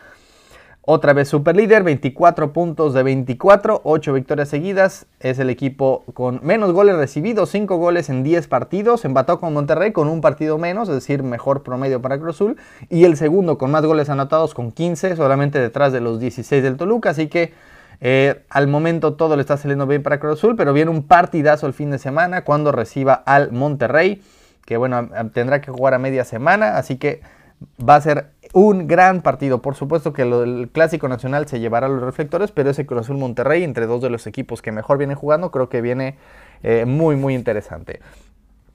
Otra 0.83 1.13
vez 1.13 1.29
super 1.29 1.55
líder, 1.55 1.83
24 1.83 2.55
puntos 2.55 2.95
de 2.95 3.03
24, 3.03 3.83
8 3.85 4.13
victorias 4.15 4.49
seguidas. 4.49 5.07
Es 5.21 5.39
el 5.39 5.51
equipo 5.51 6.05
con 6.15 6.41
menos 6.43 6.73
goles 6.73 6.97
recibidos, 6.97 7.51
5 7.51 7.77
goles 7.77 8.09
en 8.09 8.23
10 8.23 8.49
partidos. 8.49 9.05
Empató 9.05 9.41
con 9.41 9.53
Monterrey 9.53 9.93
con 9.93 10.09
un 10.09 10.23
partido 10.23 10.57
menos, 10.57 10.89
es 10.89 10.95
decir, 10.95 11.23
mejor 11.23 11.63
promedio 11.63 12.01
para 12.01 12.19
Cruz 12.19 12.37
Azul. 12.37 12.57
Y 12.89 13.05
el 13.05 13.19
segundo 13.19 13.59
con 13.59 13.71
más 13.71 13.85
goles 13.85 14.09
anotados 14.09 14.55
con 14.55 14.73
15, 14.73 15.17
solamente 15.17 15.61
detrás 15.61 15.93
de 15.93 16.01
los 16.01 16.19
16 16.19 16.63
del 16.63 16.79
Toluca. 16.79 17.11
Así 17.11 17.29
que 17.29 17.53
eh, 18.01 18.43
al 18.49 18.67
momento 18.67 19.15
todo 19.15 19.37
le 19.37 19.43
está 19.43 19.59
saliendo 19.59 19.87
bien 19.87 20.03
para 20.03 20.19
Cruz 20.19 20.39
Azul, 20.39 20.57
pero 20.57 20.73
viene 20.73 20.91
un 20.91 21.03
partidazo 21.03 21.67
el 21.67 21.75
fin 21.75 21.91
de 21.91 21.99
semana 21.99 22.43
cuando 22.43 22.73
reciba 22.73 23.13
al 23.13 23.53
Monterrey, 23.53 24.23
que 24.65 24.79
bueno, 24.79 25.11
tendrá 25.35 25.61
que 25.61 25.71
jugar 25.71 25.93
a 25.93 25.99
media 25.99 26.25
semana. 26.25 26.79
Así 26.79 26.97
que 26.97 27.21
va 27.87 27.97
a 27.97 28.01
ser 28.01 28.31
un 28.53 28.89
gran 28.89 29.23
partido. 29.23 29.63
Por 29.63 29.75
supuesto 29.75 30.13
que 30.13 30.23
el 30.23 30.71
Clásico 30.73 31.09
Nacional 31.09 31.47
se 31.47 31.61
llevará 31.61 31.89
los 31.89 32.03
reflectores, 32.03 32.51
pero 32.53 32.71
ese 32.71 32.87
Cruz 32.87 33.03
Azul 33.03 33.19
Monterrey, 33.19 33.63
entre 33.63 33.87
dos 33.87 34.01
de 34.03 34.11
los 34.11 34.27
equipos 34.27 34.63
que 34.63 34.73
mejor 34.73 34.99
vienen 34.99 35.17
jugando, 35.17 35.51
creo 35.51 35.69
que 35.69 35.81
viene 35.81 36.17
eh, 36.63 36.85
muy, 36.87 37.17
muy 37.17 37.35
interesante. 37.35 38.01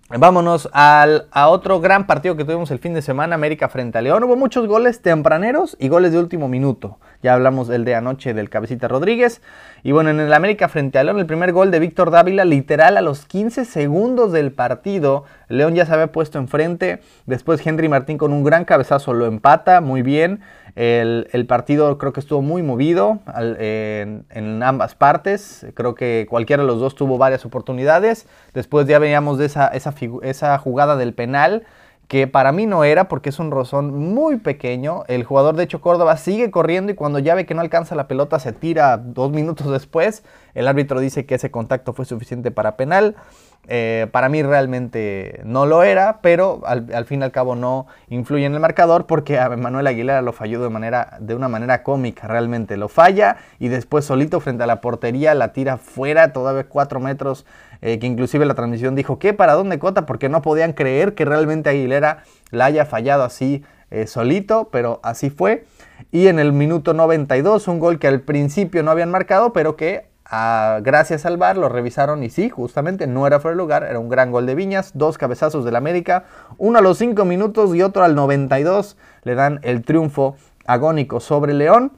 Vámonos 0.08 0.70
al, 0.72 1.26
a 1.32 1.48
otro 1.48 1.82
gran 1.82 2.06
partido 2.06 2.36
que 2.36 2.46
tuvimos 2.46 2.70
el 2.70 2.78
fin 2.78 2.94
de 2.94 3.02
semana, 3.02 3.34
América 3.34 3.70
frente 3.70 3.98
a 3.98 4.04
León. 4.04 4.24
Hubo 4.24 4.36
muchos 4.36 4.68
goles 4.68 5.02
tempraneros 5.02 5.76
y 5.80 5.88
goles 5.88 6.12
de 6.12 6.20
último 6.20 6.48
minuto. 6.48 7.00
Ya 7.24 7.34
hablamos 7.34 7.68
del 7.68 7.86
de 7.86 7.96
anoche 7.96 8.36
del 8.36 8.52
Cabecita 8.52 8.88
Rodríguez. 8.88 9.42
Y 9.82 9.94
bueno, 9.94 10.12
en 10.12 10.20
el 10.20 10.32
América 10.32 10.70
frente 10.70 11.00
a 11.00 11.04
León, 11.04 11.18
el 11.18 11.26
primer 11.26 11.54
gol 11.54 11.72
de 11.72 11.80
Víctor 11.80 12.12
Dávila, 12.12 12.46
literal 12.46 12.98
a 12.98 13.02
los 13.02 13.26
15 13.26 13.66
segundos 13.66 14.32
del 14.32 14.52
partido. 14.52 15.24
León 15.48 15.74
ya 15.74 15.88
se 15.88 15.94
había 15.94 16.12
puesto 16.12 16.38
enfrente. 16.38 17.02
Después 17.26 17.66
Henry 17.66 17.90
Martín 17.90 18.20
con 18.20 18.32
un 18.32 18.44
gran 18.44 18.64
cabezazo 18.64 19.12
lo 19.16 19.26
empata 19.26 19.82
muy 19.82 20.04
bien. 20.04 20.42
El, 20.76 21.46
partido 21.48 21.98
creo 21.98 22.12
que 22.12 22.20
estuvo 22.20 22.42
muy 22.42 22.62
movido 22.62 23.20
en, 23.38 24.62
ambas 24.62 24.94
partes. 24.94 25.66
Creo 25.74 25.96
que 25.96 26.28
cualquiera 26.30 26.64
de 26.64 26.68
los 26.68 26.80
dos 26.80 26.96
tuvo 26.96 27.18
varias 27.18 27.46
oportunidades. 27.46 28.28
Después 28.54 28.86
ya 28.86 29.00
veníamos 29.00 29.38
de 29.38 29.46
esa, 29.46 29.68
esa, 29.68 29.94
esa 30.24 30.58
jugada 30.58 30.96
del 30.96 31.14
penal 31.14 31.64
que 32.08 32.28
para 32.28 32.52
mí 32.52 32.66
no 32.66 32.84
era 32.84 33.08
porque 33.08 33.30
es 33.30 33.40
un 33.40 33.52
rozón 33.52 34.14
muy 34.14 34.38
pequeño. 34.38 35.04
El 35.08 35.24
jugador 35.24 35.56
de 35.56 35.64
hecho 35.64 35.82
Córdoba 35.82 36.18
sigue 36.18 36.52
corriendo 36.52 36.92
y 36.92 36.96
cuando 36.96 37.20
ya 37.20 37.36
ve 37.36 37.46
que 37.46 37.56
no 37.56 37.62
alcanza 37.62 37.96
la 37.96 38.08
pelota 38.08 38.40
se 38.40 38.54
tira 38.54 38.98
dos 38.98 39.32
minutos 39.32 39.72
después. 39.72 40.24
El 40.54 40.68
árbitro 40.68 41.00
dice 41.00 41.26
que 41.26 41.36
ese 41.36 41.52
contacto 41.52 41.94
fue 41.94 42.06
suficiente 42.06 42.52
para 42.52 42.78
penal. 42.78 43.16
Eh, 43.68 44.08
para 44.12 44.30
mí 44.30 44.44
realmente 44.44 45.42
no 45.44 45.66
lo 45.66 45.82
era, 45.82 46.20
pero 46.22 46.62
al, 46.66 47.06
fin 47.06 47.22
y 47.22 47.24
al 47.24 47.32
cabo 47.32 47.56
no 47.56 47.88
influye 48.10 48.46
en 48.46 48.54
el 48.54 48.60
marcador 48.60 49.08
porque 49.08 49.40
a 49.40 49.50
Manuel 49.50 49.88
Aguilera 49.88 50.22
lo 50.22 50.34
falló 50.34 50.62
de, 50.62 50.70
manera, 50.70 51.18
de 51.20 51.34
una 51.34 51.48
manera 51.48 51.82
cómica, 51.82 52.28
realmente 52.28 52.78
lo 52.78 52.90
falla 52.90 53.38
y 53.58 53.70
después 53.70 54.06
solito 54.06 54.40
frente 54.40 54.64
a 54.64 54.68
la 54.68 54.82
portería 54.82 55.34
la 55.34 55.52
tira 55.52 55.78
fuera, 55.78 56.32
todavía 56.32 56.66
cuatro 56.70 57.00
metros, 57.00 57.48
eh, 57.86 58.00
que 58.00 58.08
inclusive 58.08 58.48
la 58.48 58.56
transmisión 58.56 58.96
dijo 58.96 59.20
que 59.20 59.36
para 59.36 59.54
dónde 59.54 59.78
cota 59.78 60.08
porque 60.08 60.28
no 60.28 60.42
podían 60.42 60.74
creer 60.74 61.14
que 61.14 61.24
realmente 61.24 61.70
Aguilera 61.70 62.24
la 62.50 62.66
haya 62.66 62.84
fallado 62.88 63.24
así 63.24 63.64
eh, 63.92 64.08
solito, 64.08 64.70
pero 64.72 65.00
así 65.04 65.30
fue. 65.30 65.66
Y 66.12 66.26
en 66.26 66.40
el 66.40 66.52
minuto 66.52 66.96
92 66.96 67.68
un 67.68 67.78
gol 67.78 68.00
que 68.00 68.08
al 68.08 68.22
principio 68.22 68.82
no 68.82 68.90
habían 68.90 69.12
marcado, 69.12 69.54
pero 69.54 69.76
que 69.76 70.08
gracias 70.82 71.28
al 71.28 71.38
VAR 71.38 71.58
lo 71.58 71.70
revisaron 71.70 72.24
y 72.24 72.32
sí, 72.32 72.50
justamente 72.50 73.06
no 73.06 73.28
era 73.28 73.40
fuera 73.40 73.54
de 73.54 73.60
lugar, 73.60 73.84
era 73.84 74.00
un 74.00 74.10
gran 74.10 74.32
gol 74.32 74.48
de 74.48 74.56
Viñas, 74.56 74.90
dos 74.96 75.20
cabezazos 75.20 75.64
del 75.64 75.76
América, 75.76 76.26
uno 76.58 76.80
a 76.80 76.82
los 76.82 76.98
5 76.98 77.24
minutos 77.24 77.76
y 77.76 77.84
otro 77.84 78.04
al 78.04 78.16
92, 78.16 78.98
le 79.22 79.36
dan 79.36 79.60
el 79.62 79.84
triunfo 79.84 80.38
agónico 80.66 81.20
sobre 81.20 81.54
León. 81.54 81.92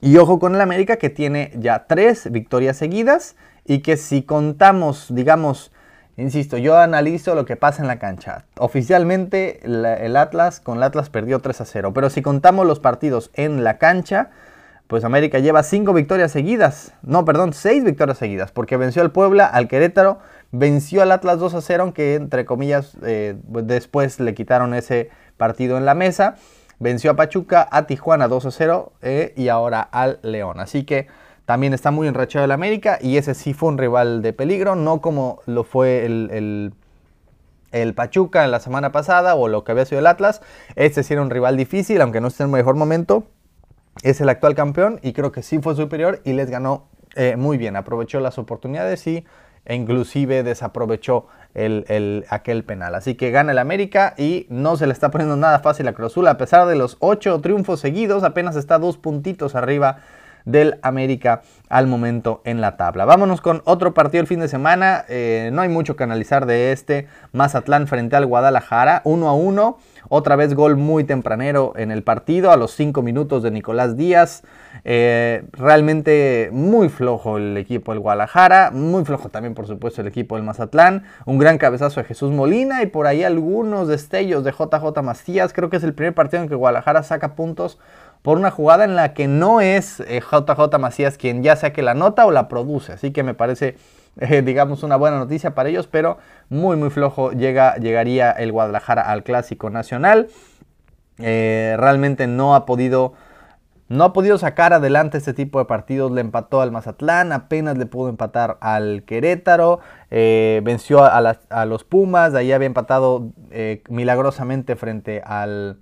Y 0.00 0.16
ojo 0.16 0.40
con 0.40 0.56
el 0.56 0.60
América 0.60 0.96
que 0.96 1.10
tiene 1.10 1.52
ya 1.54 1.86
tres 1.86 2.28
victorias 2.32 2.76
seguidas 2.76 3.36
y 3.64 3.80
que 3.80 3.96
si 3.96 4.22
contamos, 4.22 5.06
digamos, 5.10 5.72
insisto, 6.16 6.58
yo 6.58 6.76
analizo 6.76 7.34
lo 7.34 7.44
que 7.44 7.56
pasa 7.56 7.82
en 7.82 7.88
la 7.88 7.98
cancha. 7.98 8.44
Oficialmente 8.58 9.60
el 9.64 10.16
Atlas 10.16 10.60
con 10.60 10.78
el 10.78 10.82
Atlas 10.82 11.10
perdió 11.10 11.40
3 11.40 11.60
a 11.60 11.64
0, 11.64 11.92
pero 11.94 12.10
si 12.10 12.22
contamos 12.22 12.66
los 12.66 12.80
partidos 12.80 13.30
en 13.34 13.64
la 13.64 13.78
cancha, 13.78 14.30
pues 14.92 15.04
América 15.04 15.38
lleva 15.38 15.62
cinco 15.62 15.94
victorias 15.94 16.32
seguidas. 16.32 16.92
No, 17.02 17.24
perdón, 17.24 17.54
seis 17.54 17.82
victorias 17.82 18.18
seguidas, 18.18 18.52
porque 18.52 18.76
venció 18.76 19.00
al 19.00 19.10
Puebla, 19.10 19.46
al 19.46 19.66
Querétaro, 19.66 20.18
venció 20.50 21.00
al 21.00 21.12
Atlas 21.12 21.38
2 21.38 21.54
a 21.54 21.60
0, 21.62 21.82
aunque 21.84 22.14
entre 22.14 22.44
comillas 22.44 22.98
eh, 23.02 23.36
después 23.42 24.20
le 24.20 24.34
quitaron 24.34 24.74
ese 24.74 25.08
partido 25.38 25.78
en 25.78 25.86
la 25.86 25.94
mesa. 25.94 26.36
Venció 26.78 27.12
a 27.12 27.16
Pachuca, 27.16 27.66
a 27.70 27.86
Tijuana 27.86 28.28
2 28.28 28.44
a 28.44 28.50
0 28.50 28.92
eh, 29.00 29.32
y 29.34 29.48
ahora 29.48 29.80
al 29.80 30.18
León. 30.22 30.60
Así 30.60 30.84
que 30.84 31.06
también 31.44 31.74
está 31.74 31.90
muy 31.90 32.08
enrachado 32.08 32.44
el 32.44 32.52
América 32.52 32.98
y 33.00 33.16
ese 33.16 33.34
sí 33.34 33.54
fue 33.54 33.68
un 33.68 33.78
rival 33.78 34.22
de 34.22 34.32
peligro, 34.32 34.76
no 34.76 35.00
como 35.00 35.40
lo 35.46 35.64
fue 35.64 36.06
el, 36.06 36.72
el 37.72 37.94
Pachuca 37.94 38.44
en 38.44 38.50
la 38.50 38.60
semana 38.60 38.92
pasada 38.92 39.34
o 39.34 39.48
lo 39.48 39.64
que 39.64 39.72
había 39.72 39.84
sido 39.84 39.98
el 39.98 40.06
Atlas. 40.06 40.42
Este 40.76 41.02
sí 41.02 41.12
era 41.14 41.22
un 41.22 41.30
rival 41.30 41.56
difícil, 41.56 42.00
aunque 42.00 42.20
no 42.20 42.28
esté 42.28 42.42
en 42.44 42.50
el 42.50 42.56
mejor 42.56 42.76
momento 42.76 43.26
es 44.02 44.20
el 44.20 44.28
actual 44.28 44.54
campeón 44.54 44.98
y 45.02 45.12
creo 45.12 45.32
que 45.32 45.42
sí 45.42 45.58
fue 45.58 45.76
superior 45.76 46.20
y 46.24 46.32
les 46.32 46.50
ganó 46.50 46.88
eh, 47.14 47.36
muy 47.36 47.58
bien. 47.58 47.76
Aprovechó 47.76 48.20
las 48.20 48.38
oportunidades 48.38 49.06
y 49.06 49.24
e 49.64 49.76
inclusive 49.76 50.42
desaprovechó 50.42 51.28
el, 51.54 52.24
aquel 52.30 52.64
penal. 52.64 52.94
Así 52.94 53.14
que 53.14 53.30
gana 53.30 53.52
el 53.52 53.58
América 53.58 54.14
y 54.16 54.46
no 54.48 54.76
se 54.76 54.86
le 54.86 54.92
está 54.92 55.10
poniendo 55.10 55.36
nada 55.36 55.60
fácil 55.60 55.86
a 55.86 55.92
Cruz 55.92 56.12
Azul. 56.12 56.26
A 56.26 56.36
pesar 56.36 56.66
de 56.66 56.74
los 56.74 56.96
ocho 56.98 57.40
triunfos 57.40 57.78
seguidos, 57.78 58.24
apenas 58.24 58.56
está 58.56 58.78
dos 58.78 58.96
puntitos 58.96 59.54
arriba 59.54 59.98
del 60.44 60.78
América 60.82 61.42
al 61.68 61.86
momento 61.86 62.42
en 62.44 62.60
la 62.60 62.76
tabla. 62.76 63.04
Vámonos 63.04 63.40
con 63.40 63.62
otro 63.64 63.94
partido 63.94 64.20
el 64.20 64.26
fin 64.26 64.40
de 64.40 64.48
semana. 64.48 65.04
Eh, 65.08 65.50
no 65.52 65.62
hay 65.62 65.68
mucho 65.68 65.96
que 65.96 66.04
analizar 66.04 66.46
de 66.46 66.72
este. 66.72 67.06
Mazatlán 67.32 67.86
frente 67.86 68.16
al 68.16 68.26
Guadalajara. 68.26 69.00
1 69.04 69.28
a 69.28 69.34
1. 69.34 69.78
Otra 70.08 70.36
vez 70.36 70.54
gol 70.54 70.76
muy 70.76 71.04
tempranero 71.04 71.72
en 71.76 71.90
el 71.90 72.02
partido, 72.02 72.50
a 72.50 72.56
los 72.56 72.72
5 72.72 73.02
minutos 73.02 73.42
de 73.42 73.50
Nicolás 73.50 73.96
Díaz. 73.96 74.42
Eh, 74.84 75.44
realmente 75.52 76.50
muy 76.52 76.88
flojo 76.88 77.38
el 77.38 77.56
equipo 77.56 77.92
del 77.92 78.00
Guadalajara, 78.00 78.70
muy 78.72 79.04
flojo 79.04 79.28
también 79.28 79.54
por 79.54 79.66
supuesto 79.66 80.00
el 80.00 80.08
equipo 80.08 80.36
del 80.36 80.44
Mazatlán. 80.44 81.04
Un 81.24 81.38
gran 81.38 81.56
cabezazo 81.56 82.00
de 82.00 82.04
Jesús 82.04 82.30
Molina 82.32 82.82
y 82.82 82.86
por 82.86 83.06
ahí 83.06 83.22
algunos 83.22 83.88
destellos 83.88 84.44
de 84.44 84.52
JJ 84.52 85.02
Macías. 85.02 85.52
Creo 85.52 85.70
que 85.70 85.76
es 85.76 85.84
el 85.84 85.94
primer 85.94 86.14
partido 86.14 86.42
en 86.42 86.48
que 86.48 86.56
Guadalajara 86.56 87.02
saca 87.02 87.34
puntos 87.34 87.78
por 88.22 88.38
una 88.38 88.50
jugada 88.50 88.84
en 88.84 88.96
la 88.96 89.14
que 89.14 89.26
no 89.26 89.60
es 89.60 89.98
JJ 89.98 90.74
eh, 90.74 90.78
Macías 90.78 91.18
quien 91.18 91.42
ya 91.42 91.56
sea 91.56 91.72
que 91.72 91.82
la 91.82 91.94
nota 91.94 92.24
o 92.24 92.30
la 92.30 92.48
produce. 92.48 92.92
Así 92.92 93.10
que 93.10 93.22
me 93.22 93.34
parece, 93.34 93.76
eh, 94.20 94.42
digamos, 94.42 94.82
una 94.84 94.96
buena 94.96 95.18
noticia 95.18 95.54
para 95.54 95.68
ellos, 95.68 95.88
pero 95.88 96.18
muy, 96.48 96.76
muy 96.76 96.90
flojo 96.90 97.32
llega, 97.32 97.76
llegaría 97.76 98.30
el 98.30 98.52
Guadalajara 98.52 99.02
al 99.02 99.24
Clásico 99.24 99.70
Nacional. 99.70 100.28
Eh, 101.18 101.76
realmente 101.78 102.26
no 102.26 102.54
ha 102.54 102.64
podido... 102.64 103.12
No 103.88 104.04
ha 104.04 104.12
podido 104.14 104.38
sacar 104.38 104.72
adelante 104.72 105.18
este 105.18 105.34
tipo 105.34 105.58
de 105.58 105.66
partidos. 105.66 106.10
Le 106.12 106.22
empató 106.22 106.62
al 106.62 106.72
Mazatlán, 106.72 107.30
apenas 107.30 107.76
le 107.76 107.84
pudo 107.84 108.08
empatar 108.08 108.56
al 108.62 109.02
Querétaro, 109.02 109.80
venció 110.08 111.04
a, 111.04 111.66
los 111.66 111.84
Pumas, 111.84 112.32
de 112.32 112.38
ahí 112.38 112.52
había 112.52 112.68
empatado 112.68 113.32
milagrosamente 113.90 114.76
frente 114.76 115.20
al, 115.26 115.76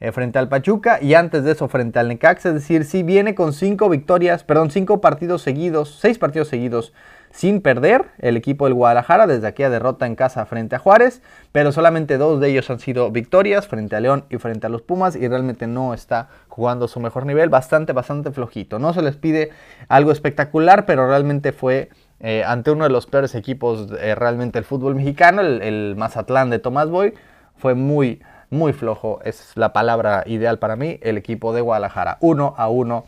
eh, 0.00 0.12
frente 0.12 0.38
al 0.38 0.48
Pachuca 0.48 0.98
y 1.00 1.14
antes 1.14 1.44
de 1.44 1.52
eso 1.52 1.68
frente 1.68 1.98
al 1.98 2.08
Necaxa. 2.08 2.50
Es 2.50 2.54
decir, 2.54 2.84
si 2.84 3.02
viene 3.02 3.34
con 3.34 3.52
cinco 3.52 3.88
victorias, 3.88 4.44
perdón, 4.44 4.70
cinco 4.70 5.00
partidos 5.00 5.42
seguidos, 5.42 5.98
seis 6.00 6.18
partidos 6.18 6.48
seguidos 6.48 6.92
sin 7.30 7.60
perder 7.60 8.06
el 8.18 8.36
equipo 8.36 8.64
del 8.64 8.74
Guadalajara 8.74 9.26
desde 9.26 9.46
aquella 9.46 9.68
derrota 9.68 10.06
en 10.06 10.14
casa 10.14 10.46
frente 10.46 10.76
a 10.76 10.78
Juárez, 10.78 11.20
pero 11.52 11.70
solamente 11.70 12.16
dos 12.16 12.40
de 12.40 12.48
ellos 12.48 12.70
han 12.70 12.80
sido 12.80 13.10
victorias 13.10 13.66
frente 13.66 13.94
a 13.94 14.00
León 14.00 14.24
y 14.30 14.38
frente 14.38 14.66
a 14.66 14.70
los 14.70 14.82
Pumas 14.82 15.16
y 15.16 15.28
realmente 15.28 15.66
no 15.66 15.92
está 15.92 16.28
jugando 16.48 16.88
su 16.88 16.98
mejor 16.98 17.26
nivel, 17.26 17.50
bastante, 17.50 17.92
bastante 17.92 18.30
flojito. 18.30 18.78
No 18.78 18.94
se 18.94 19.02
les 19.02 19.16
pide 19.16 19.50
algo 19.88 20.12
espectacular, 20.12 20.86
pero 20.86 21.06
realmente 21.06 21.52
fue 21.52 21.90
eh, 22.20 22.42
ante 22.46 22.70
uno 22.70 22.84
de 22.84 22.90
los 22.90 23.06
peores 23.06 23.34
equipos 23.34 23.88
eh, 24.00 24.14
realmente 24.14 24.58
del 24.58 24.64
fútbol 24.64 24.94
mexicano, 24.94 25.42
el, 25.42 25.60
el 25.60 25.94
Mazatlán 25.96 26.48
de 26.48 26.58
Tomás 26.58 26.88
Boy, 26.88 27.12
fue 27.56 27.74
muy 27.74 28.22
muy 28.50 28.72
flojo, 28.72 29.20
es 29.24 29.52
la 29.54 29.72
palabra 29.72 30.22
ideal 30.26 30.58
para 30.58 30.76
mí, 30.76 30.98
el 31.02 31.16
equipo 31.16 31.52
de 31.52 31.60
Guadalajara. 31.60 32.18
Uno 32.20 32.54
a 32.56 32.68
uno 32.68 33.04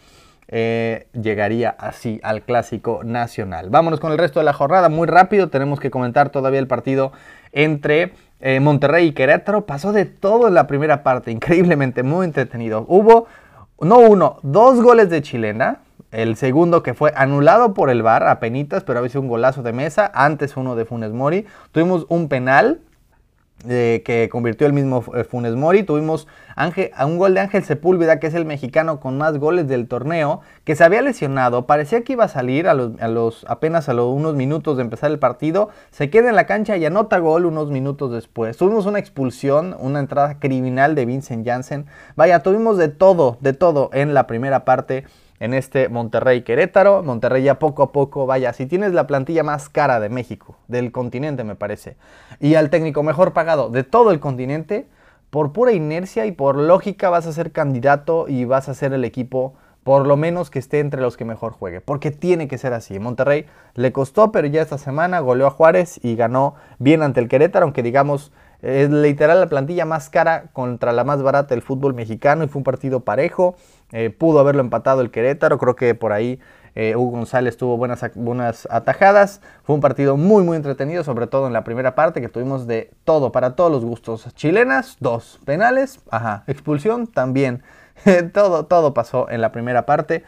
eh, 0.49 1.09
llegaría 1.13 1.71
así 1.71 2.21
al 2.23 2.43
clásico 2.43 3.01
nacional. 3.05 3.69
Vámonos 3.71 4.01
con 4.01 4.13
el 4.13 4.19
resto 4.19 4.41
de 4.41 4.45
la 4.45 4.53
jornada, 4.53 4.89
muy 4.89 5.07
rápido, 5.07 5.49
tenemos 5.49 5.79
que 5.79 5.91
comentar 5.91 6.31
todavía 6.31 6.59
el 6.59 6.67
partido 6.67 7.13
entre 7.53 8.13
eh, 8.41 8.61
Monterrey 8.61 9.09
y 9.09 9.13
Querétaro. 9.13 9.67
Pasó 9.67 9.93
de 9.93 10.05
todo 10.07 10.49
en 10.49 10.55
la 10.55 10.67
primera 10.67 11.03
parte, 11.03 11.31
increíblemente, 11.31 12.03
muy 12.03 12.25
entretenido. 12.25 12.85
Hubo, 12.89 13.27
no 13.81 13.99
uno, 13.99 14.39
dos 14.43 14.81
goles 14.81 15.11
de 15.11 15.23
chilena. 15.23 15.81
El 16.11 16.37
segundo 16.37 16.83
que 16.83 16.95
fue 16.95 17.13
anulado 17.15 17.75
por 17.75 17.91
el 17.91 18.03
VAR 18.03 18.27
a 18.27 18.41
penitas, 18.41 18.83
pero 18.83 18.99
había 18.99 19.11
sido 19.11 19.21
un 19.21 19.29
golazo 19.29 19.63
de 19.63 19.75
mesa. 19.75 20.11
Antes 20.15 20.57
uno 20.57 20.75
de 20.75 20.87
Funes 20.87 21.13
Mori. 21.13 21.45
Tuvimos 21.73 22.07
un 22.09 22.29
penal 22.29 22.81
que 23.67 24.29
convirtió 24.31 24.67
el 24.67 24.73
mismo 24.73 25.05
eh, 25.15 25.25
Funes 25.25 25.55
Mori. 25.57 25.83
Tuvimos 25.83 26.29
a 26.57 27.07
un 27.07 27.19
gol 27.19 27.35
de 27.35 27.41
Ángel 27.41 27.65
Sepúlveda, 27.65 28.19
que 28.19 28.27
es 28.27 28.35
el 28.35 28.45
mexicano 28.45 29.01
con 29.01 29.17
más 29.17 29.39
goles 29.39 29.69
del 29.69 29.87
torneo, 29.87 30.41
que 30.65 30.75
se 30.75 30.85
había 30.85 31.03
lesionado. 31.03 31.67
Parecía 31.67 32.03
que 32.03 32.15
iba 32.15 32.25
a 32.25 32.29
salir 32.29 32.69
a 32.69 32.75
los, 32.75 33.45
apenas 33.49 33.89
a 33.89 33.95
los 33.95 34.13
unos 34.13 34.35
minutos 34.35 34.77
de 34.77 34.83
empezar 34.83 35.11
el 35.11 35.19
partido. 35.19 35.71
Se 35.91 36.11
queda 36.11 36.29
en 36.29 36.37
la 36.37 36.47
cancha 36.47 36.77
y 36.77 36.85
anota 36.85 37.19
gol 37.19 37.47
unos 37.47 37.71
minutos 37.71 38.13
después. 38.13 38.57
Tuvimos 38.57 38.87
una 38.87 38.99
expulsión, 38.99 39.77
una 39.79 40.01
entrada 40.01 40.39
criminal 40.39 40.95
de 40.95 41.07
Vincent 41.07 41.47
Janssen. 41.47 41.87
Vaya, 42.17 42.43
tuvimos 42.43 42.77
de 42.77 42.89
todo, 42.89 43.39
de 43.41 43.53
todo 43.53 43.91
en 43.93 44.15
la 44.15 44.27
primera 44.27 44.65
parte 44.65 45.05
en 45.41 45.55
este 45.55 45.89
Monterrey 45.89 46.43
Querétaro. 46.43 47.03
Monterrey 47.03 47.43
ya 47.43 47.59
poco 47.59 47.83
a 47.83 47.93
poco, 47.93 48.27
vaya, 48.27 48.53
si 48.53 48.67
tienes 48.67 48.93
la 48.93 49.07
plantilla 49.07 49.43
más 49.43 49.69
cara 49.69 50.01
de 50.01 50.09
México, 50.09 50.57
del 50.69 50.93
continente 50.93 51.45
me 51.45 51.55
parece, 51.55 51.97
y 52.41 52.55
al 52.55 52.71
técnico 52.71 53.03
mejor 53.03 53.33
pagado 53.33 53.71
de 53.71 53.85
todo 53.85 54.11
el 54.11 54.21
continente, 54.21 54.87
por 55.31 55.53
pura 55.53 55.73
inercia 55.73 56.27
y 56.27 56.33
por 56.33 56.57
lógica 56.57 57.11
vas 57.11 57.27
a 57.27 57.33
ser 57.33 57.53
candidato 57.53 58.27
y 58.29 58.45
vas 58.45 58.69
a 58.69 58.75
ser 58.75 58.93
el 58.93 59.05
equipo 59.05 59.55
por 59.85 60.07
lo 60.07 60.17
menos 60.17 60.51
que 60.51 60.59
esté 60.59 60.81
entre 60.81 61.01
los 61.01 61.17
que 61.17 61.25
mejor 61.25 61.53
juegue, 61.53 61.81
porque 61.81 62.11
tiene 62.11 62.47
que 62.47 62.59
ser 62.59 62.75
así. 62.75 62.99
Monterrey 62.99 63.47
le 63.75 63.91
costó, 63.93 64.33
pero 64.33 64.47
ya 64.47 64.61
esta 64.61 64.77
semana 64.77 65.21
goleó 65.21 65.47
a 65.47 65.51
Juárez 65.51 65.99
y 66.03 66.15
ganó 66.15 66.57
bien 66.79 67.03
ante 67.03 67.21
el 67.21 67.29
Querétaro, 67.29 67.65
aunque 67.65 67.83
digamos 67.83 68.33
es 68.61 68.91
literal 68.91 69.41
la 69.41 69.47
plantilla 69.47 69.85
más 69.85 70.11
cara 70.11 70.51
contra 70.53 70.93
la 70.93 71.05
más 71.05 71.23
barata 71.23 71.55
del 71.55 71.63
fútbol 71.63 71.95
mexicano 71.95 72.45
y 72.45 72.49
fue 72.49 72.59
un 72.61 72.65
partido 72.65 73.01
parejo. 73.01 73.57
Eh, 73.93 74.11
pudo 74.11 74.39
haberlo 74.41 74.61
empatado 74.61 75.01
el 75.01 75.11
Querétaro, 75.11 75.59
creo 75.59 75.75
que 75.77 75.95
por 75.95 76.13
ahí 76.13 76.41
eh, 76.75 76.95
Hugo 76.95 77.11
González 77.11 77.57
tuvo 77.57 77.77
buenas, 77.77 78.05
buenas 78.15 78.69
atajadas. 78.71 79.41
Fue 79.65 79.75
un 79.75 79.81
partido 79.81 80.17
muy, 80.17 80.45
muy 80.45 80.57
entretenido, 80.57 81.03
sobre 81.03 81.27
todo 81.27 81.47
en 81.47 81.53
la 81.53 81.65
primera 81.65 81.95
parte, 81.95 82.21
que 82.21 82.29
tuvimos 82.29 82.67
de 82.67 82.91
todo, 83.05 83.33
para 83.33 83.57
todos 83.57 83.73
los 83.73 83.85
gustos. 83.85 84.33
Chilenas, 84.35 84.97
dos. 85.01 85.41
Penales, 85.45 86.01
ajá. 86.11 86.45
Expulsión, 86.47 87.07
también. 87.07 87.63
todo, 88.33 88.67
todo 88.67 88.95
pasó 88.95 89.29
en 89.31 89.41
la 89.41 89.51
primera 89.51 89.87
parte. 89.87 90.25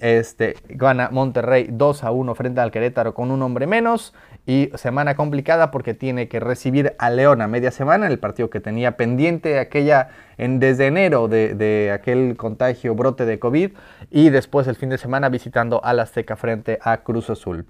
Este, 0.00 0.56
gana 0.68 1.08
Monterrey 1.10 1.68
2 1.70 2.04
a 2.04 2.10
1 2.10 2.34
frente 2.34 2.60
al 2.60 2.70
Querétaro 2.70 3.14
con 3.14 3.30
un 3.30 3.42
hombre 3.42 3.66
menos. 3.66 4.14
Y 4.46 4.70
semana 4.74 5.16
complicada 5.16 5.70
porque 5.70 5.94
tiene 5.94 6.28
que 6.28 6.38
recibir 6.38 6.94
a 6.98 7.08
León 7.08 7.40
a 7.40 7.48
media 7.48 7.70
semana, 7.70 8.06
el 8.08 8.18
partido 8.18 8.50
que 8.50 8.60
tenía 8.60 8.96
pendiente 8.96 9.58
aquella 9.58 10.08
en, 10.36 10.60
desde 10.60 10.86
enero 10.88 11.28
de, 11.28 11.90
aquel 11.92 12.36
contagio, 12.36 12.94
brote 12.94 13.24
de 13.24 13.38
COVID. 13.38 13.70
Y 14.10 14.30
después 14.30 14.66
el 14.66 14.76
fin 14.76 14.90
de 14.90 14.98
semana 14.98 15.30
visitando 15.30 15.82
al 15.82 16.00
Azteca 16.00 16.36
frente 16.36 16.78
a 16.82 16.98
Cruz 16.98 17.30
Azul. 17.30 17.64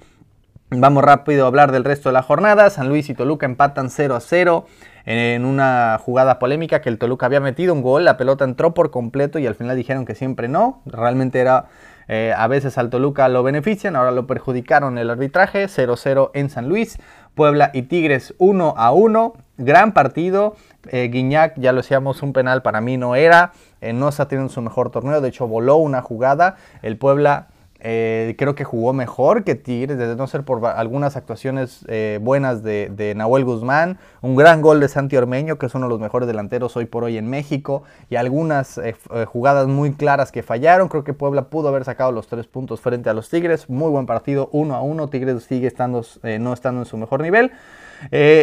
Vamos 0.70 1.04
rápido 1.04 1.44
a 1.44 1.48
hablar 1.48 1.70
del 1.70 1.84
resto 1.84 2.08
de 2.08 2.14
la 2.14 2.22
jornada. 2.22 2.68
San 2.70 2.88
Luis 2.88 3.08
y 3.08 3.14
Toluca 3.14 3.46
empatan 3.46 3.90
0 3.90 4.16
a 4.16 4.20
0 4.20 4.66
en 5.06 5.44
una 5.44 6.00
jugada 6.02 6.38
polémica 6.38 6.80
que 6.80 6.88
el 6.88 6.98
Toluca 6.98 7.26
había 7.26 7.40
metido 7.40 7.74
un 7.74 7.82
gol, 7.82 8.04
la 8.04 8.16
pelota 8.16 8.44
entró 8.44 8.72
por 8.72 8.90
completo 8.90 9.38
y 9.38 9.46
al 9.46 9.54
final 9.54 9.76
dijeron 9.76 10.06
que 10.06 10.14
siempre 10.14 10.48
no. 10.48 10.82
Realmente 10.86 11.38
era 11.38 11.66
eh, 12.08 12.34
a 12.36 12.46
veces 12.48 12.78
al 12.78 12.90
Toluca 12.90 13.28
lo 13.28 13.42
benefician, 13.42 13.96
ahora 13.96 14.10
lo 14.10 14.26
perjudicaron 14.26 14.98
el 14.98 15.10
arbitraje, 15.10 15.66
0-0 15.66 16.30
en 16.34 16.50
San 16.50 16.68
Luis. 16.68 16.98
Puebla 17.34 17.70
y 17.74 17.82
Tigres 17.82 18.34
1 18.38 18.74
a 18.76 18.92
1. 18.92 19.34
Gran 19.56 19.92
partido. 19.92 20.54
Eh, 20.88 21.08
Guiñac, 21.12 21.54
ya 21.58 21.72
lo 21.72 21.78
decíamos, 21.78 22.22
un 22.22 22.32
penal 22.32 22.62
para 22.62 22.80
mí 22.80 22.96
no 22.96 23.16
era. 23.16 23.52
Eh, 23.80 23.92
no 23.92 24.08
está 24.08 24.28
teniendo 24.28 24.52
su 24.52 24.62
mejor 24.62 24.90
torneo. 24.90 25.20
De 25.20 25.28
hecho, 25.28 25.46
voló 25.46 25.76
una 25.76 26.00
jugada. 26.00 26.56
El 26.82 26.96
Puebla 26.96 27.48
eh, 27.86 28.34
creo 28.38 28.54
que 28.54 28.64
jugó 28.64 28.94
mejor 28.94 29.44
que 29.44 29.54
Tigres, 29.56 29.98
desde 29.98 30.16
no 30.16 30.26
ser 30.26 30.42
por 30.42 30.64
algunas 30.64 31.16
actuaciones 31.16 31.84
eh, 31.86 32.18
buenas 32.22 32.62
de, 32.62 33.12
Nahuel 33.14 33.44
Guzmán, 33.44 33.98
un 34.22 34.36
gran 34.36 34.62
gol 34.62 34.80
de 34.80 34.88
Santi 34.88 35.18
Ormeño, 35.18 35.58
que 35.58 35.66
es 35.66 35.74
uno 35.74 35.84
de 35.84 35.90
los 35.90 36.00
mejores 36.00 36.26
delanteros 36.26 36.78
hoy 36.78 36.86
por 36.86 37.04
hoy 37.04 37.18
en 37.18 37.28
México, 37.28 37.82
y 38.08 38.16
algunas 38.16 38.78
eh, 38.78 38.94
jugadas 39.26 39.68
muy 39.68 39.92
claras 39.92 40.32
que 40.32 40.42
fallaron. 40.42 40.88
Creo 40.88 41.04
que 41.04 41.12
Puebla 41.12 41.50
pudo 41.50 41.68
haber 41.68 41.84
sacado 41.84 42.10
los 42.10 42.26
tres 42.26 42.46
puntos 42.46 42.80
frente 42.80 43.10
a 43.10 43.12
los 43.12 43.28
Tigres. 43.28 43.68
Muy 43.68 43.90
buen 43.90 44.06
partido, 44.06 44.48
uno 44.52 44.74
a 44.76 44.80
uno. 44.80 45.08
Tigres 45.08 45.44
sigue 45.44 45.66
estando, 45.66 46.02
no 46.40 46.54
estando 46.54 46.80
en 46.80 46.86
su 46.86 46.96
mejor 46.96 47.20
nivel. 47.20 47.52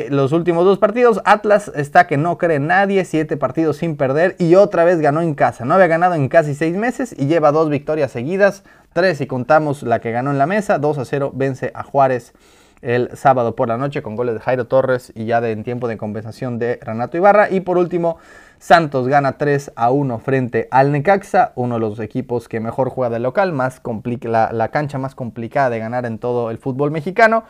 Los 0.09 0.31
últimos 0.31 0.65
dos 0.65 0.79
partidos, 0.79 1.21
Atlas 1.25 1.71
está 1.75 2.07
que 2.07 2.17
no 2.17 2.37
cree 2.37 2.59
nadie, 2.59 3.05
siete 3.05 3.37
partidos 3.37 3.77
sin 3.77 3.95
perder 3.97 4.35
y 4.39 4.55
otra 4.55 4.83
vez 4.83 4.99
ganó 4.99 5.21
en 5.21 5.33
casa. 5.33 5.65
No 5.65 5.73
había 5.75 5.87
ganado 5.87 6.15
en 6.15 6.29
casi 6.29 6.55
seis 6.55 6.75
meses 6.75 7.15
y 7.17 7.27
lleva 7.27 7.51
dos 7.51 7.69
victorias 7.69 8.11
seguidas. 8.11 8.63
3 8.93 9.17
si 9.17 9.25
contamos 9.25 9.83
la 9.83 9.99
que 9.99 10.11
ganó 10.11 10.31
en 10.31 10.37
la 10.37 10.47
mesa. 10.47 10.77
2 10.77 10.97
a 10.97 11.05
0 11.05 11.31
vence 11.33 11.71
a 11.73 11.83
Juárez 11.83 12.33
el 12.81 13.15
sábado 13.15 13.55
por 13.55 13.67
la 13.67 13.77
noche 13.77 14.01
con 14.01 14.15
goles 14.15 14.35
de 14.35 14.41
Jairo 14.41 14.65
Torres 14.65 15.13
y 15.15 15.25
ya 15.25 15.39
de, 15.39 15.51
en 15.51 15.63
tiempo 15.63 15.87
de 15.87 15.97
compensación 15.97 16.59
de 16.59 16.79
Renato 16.81 17.17
Ibarra. 17.17 17.49
Y 17.49 17.61
por 17.61 17.77
último, 17.77 18.17
Santos 18.61 19.07
gana 19.07 19.39
3 19.39 19.71
a 19.75 19.89
1 19.89 20.19
frente 20.19 20.67
al 20.69 20.91
Necaxa, 20.91 21.51
uno 21.55 21.75
de 21.75 21.81
los 21.81 21.99
equipos 21.99 22.47
que 22.47 22.59
mejor 22.59 22.91
juega 22.91 23.09
de 23.09 23.17
local, 23.17 23.53
más 23.53 23.81
la, 24.21 24.51
la, 24.53 24.67
cancha 24.67 24.99
más 24.99 25.15
complicada 25.15 25.71
de 25.71 25.79
ganar 25.79 26.05
en 26.05 26.19
todo 26.19 26.51
el 26.51 26.59
fútbol 26.59 26.91
mexicano. 26.91 27.43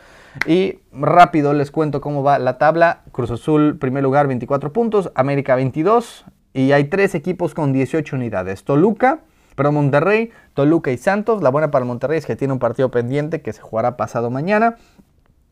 Y 0.46 0.78
rápido 0.90 1.52
les 1.52 1.70
cuento 1.70 2.00
cómo 2.00 2.22
va 2.22 2.38
la 2.38 2.56
tabla. 2.56 3.02
Cruz 3.12 3.30
Azul, 3.30 3.76
primer 3.78 4.02
lugar, 4.02 4.26
24 4.26 4.72
puntos, 4.72 5.12
América 5.14 5.54
22 5.54 6.24
y 6.54 6.72
hay 6.72 6.84
tres 6.84 7.14
equipos 7.14 7.52
con 7.52 7.74
18 7.74 8.16
unidades. 8.16 8.64
Toluca, 8.64 9.18
pero 9.54 9.70
Monterrey, 9.70 10.30
Toluca 10.54 10.92
y 10.92 10.96
Santos. 10.96 11.42
La 11.42 11.50
buena 11.50 11.70
para 11.70 11.84
Monterrey 11.84 12.16
es 12.16 12.24
que 12.24 12.36
tiene 12.36 12.54
un 12.54 12.58
partido 12.58 12.90
pendiente 12.90 13.42
que 13.42 13.52
se 13.52 13.60
jugará 13.60 13.98
pasado 13.98 14.30
mañana. 14.30 14.76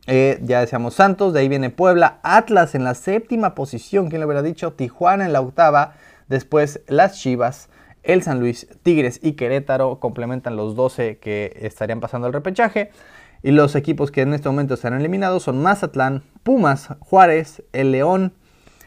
Eh, 0.07 0.39
ya 0.41 0.61
decíamos 0.61 0.95
Santos, 0.95 1.33
de 1.33 1.41
ahí 1.41 1.47
viene 1.47 1.69
Puebla, 1.69 2.19
Atlas 2.23 2.73
en 2.73 2.83
la 2.83 2.95
séptima 2.95 3.53
posición, 3.53 4.09
¿quién 4.09 4.19
le 4.19 4.25
hubiera 4.25 4.41
dicho? 4.41 4.73
Tijuana 4.73 5.25
en 5.25 5.33
la 5.33 5.41
octava, 5.41 5.93
después 6.27 6.81
las 6.87 7.19
Chivas, 7.19 7.69
el 8.03 8.23
San 8.23 8.39
Luis, 8.39 8.67
Tigres 8.81 9.19
y 9.21 9.33
Querétaro 9.33 9.99
complementan 9.99 10.55
los 10.55 10.75
12 10.75 11.19
que 11.19 11.55
estarían 11.61 11.99
pasando 11.99 12.27
el 12.27 12.33
repechaje. 12.33 12.89
Y 13.43 13.51
los 13.51 13.75
equipos 13.75 14.11
que 14.11 14.21
en 14.21 14.33
este 14.33 14.49
momento 14.49 14.75
están 14.75 14.93
eliminados 14.93 15.43
son 15.43 15.61
Mazatlán, 15.61 16.23
Pumas, 16.43 16.89
Juárez, 16.99 17.63
el 17.73 17.91
León, 17.91 18.33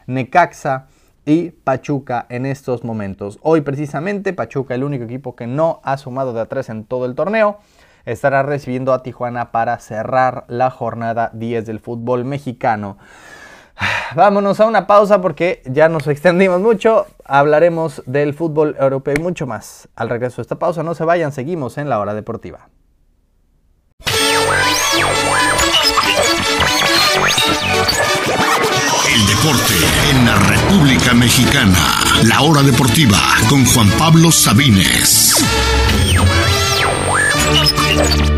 Necaxa, 0.07 0.87
y 1.25 1.49
Pachuca 1.49 2.25
en 2.29 2.45
estos 2.45 2.83
momentos. 2.83 3.39
Hoy 3.41 3.61
precisamente 3.61 4.33
Pachuca, 4.33 4.75
el 4.75 4.83
único 4.83 5.03
equipo 5.03 5.35
que 5.35 5.47
no 5.47 5.81
ha 5.83 5.97
sumado 5.97 6.33
de 6.33 6.41
a 6.41 6.47
en 6.71 6.85
todo 6.85 7.05
el 7.05 7.15
torneo, 7.15 7.57
estará 8.05 8.43
recibiendo 8.43 8.93
a 8.93 9.03
Tijuana 9.03 9.51
para 9.51 9.77
cerrar 9.79 10.45
la 10.47 10.69
jornada 10.69 11.31
10 11.33 11.65
del 11.65 11.79
fútbol 11.79 12.25
mexicano. 12.25 12.97
Vámonos 14.15 14.59
a 14.59 14.65
una 14.65 14.87
pausa 14.87 15.21
porque 15.21 15.61
ya 15.65 15.89
nos 15.89 16.07
extendimos 16.07 16.61
mucho. 16.61 17.07
Hablaremos 17.25 18.03
del 18.05 18.33
fútbol 18.33 18.75
europeo 18.79 19.15
y 19.17 19.21
mucho 19.21 19.47
más. 19.47 19.89
Al 19.95 20.09
regreso 20.09 20.37
de 20.37 20.43
esta 20.43 20.59
pausa, 20.59 20.83
no 20.83 20.93
se 20.95 21.05
vayan, 21.05 21.31
seguimos 21.31 21.77
en 21.77 21.89
la 21.89 21.99
hora 21.99 22.13
deportiva. 22.13 22.69
El 29.13 29.27
deporte 29.27 29.73
en 30.11 30.25
la 30.25 30.35
República 30.35 31.13
Mexicana. 31.13 31.99
La 32.23 32.41
hora 32.41 32.61
deportiva 32.61 33.19
con 33.49 33.65
Juan 33.65 33.89
Pablo 33.97 34.31
Sabines. 34.31 35.35
Thank 37.95 38.29
you. 38.29 38.34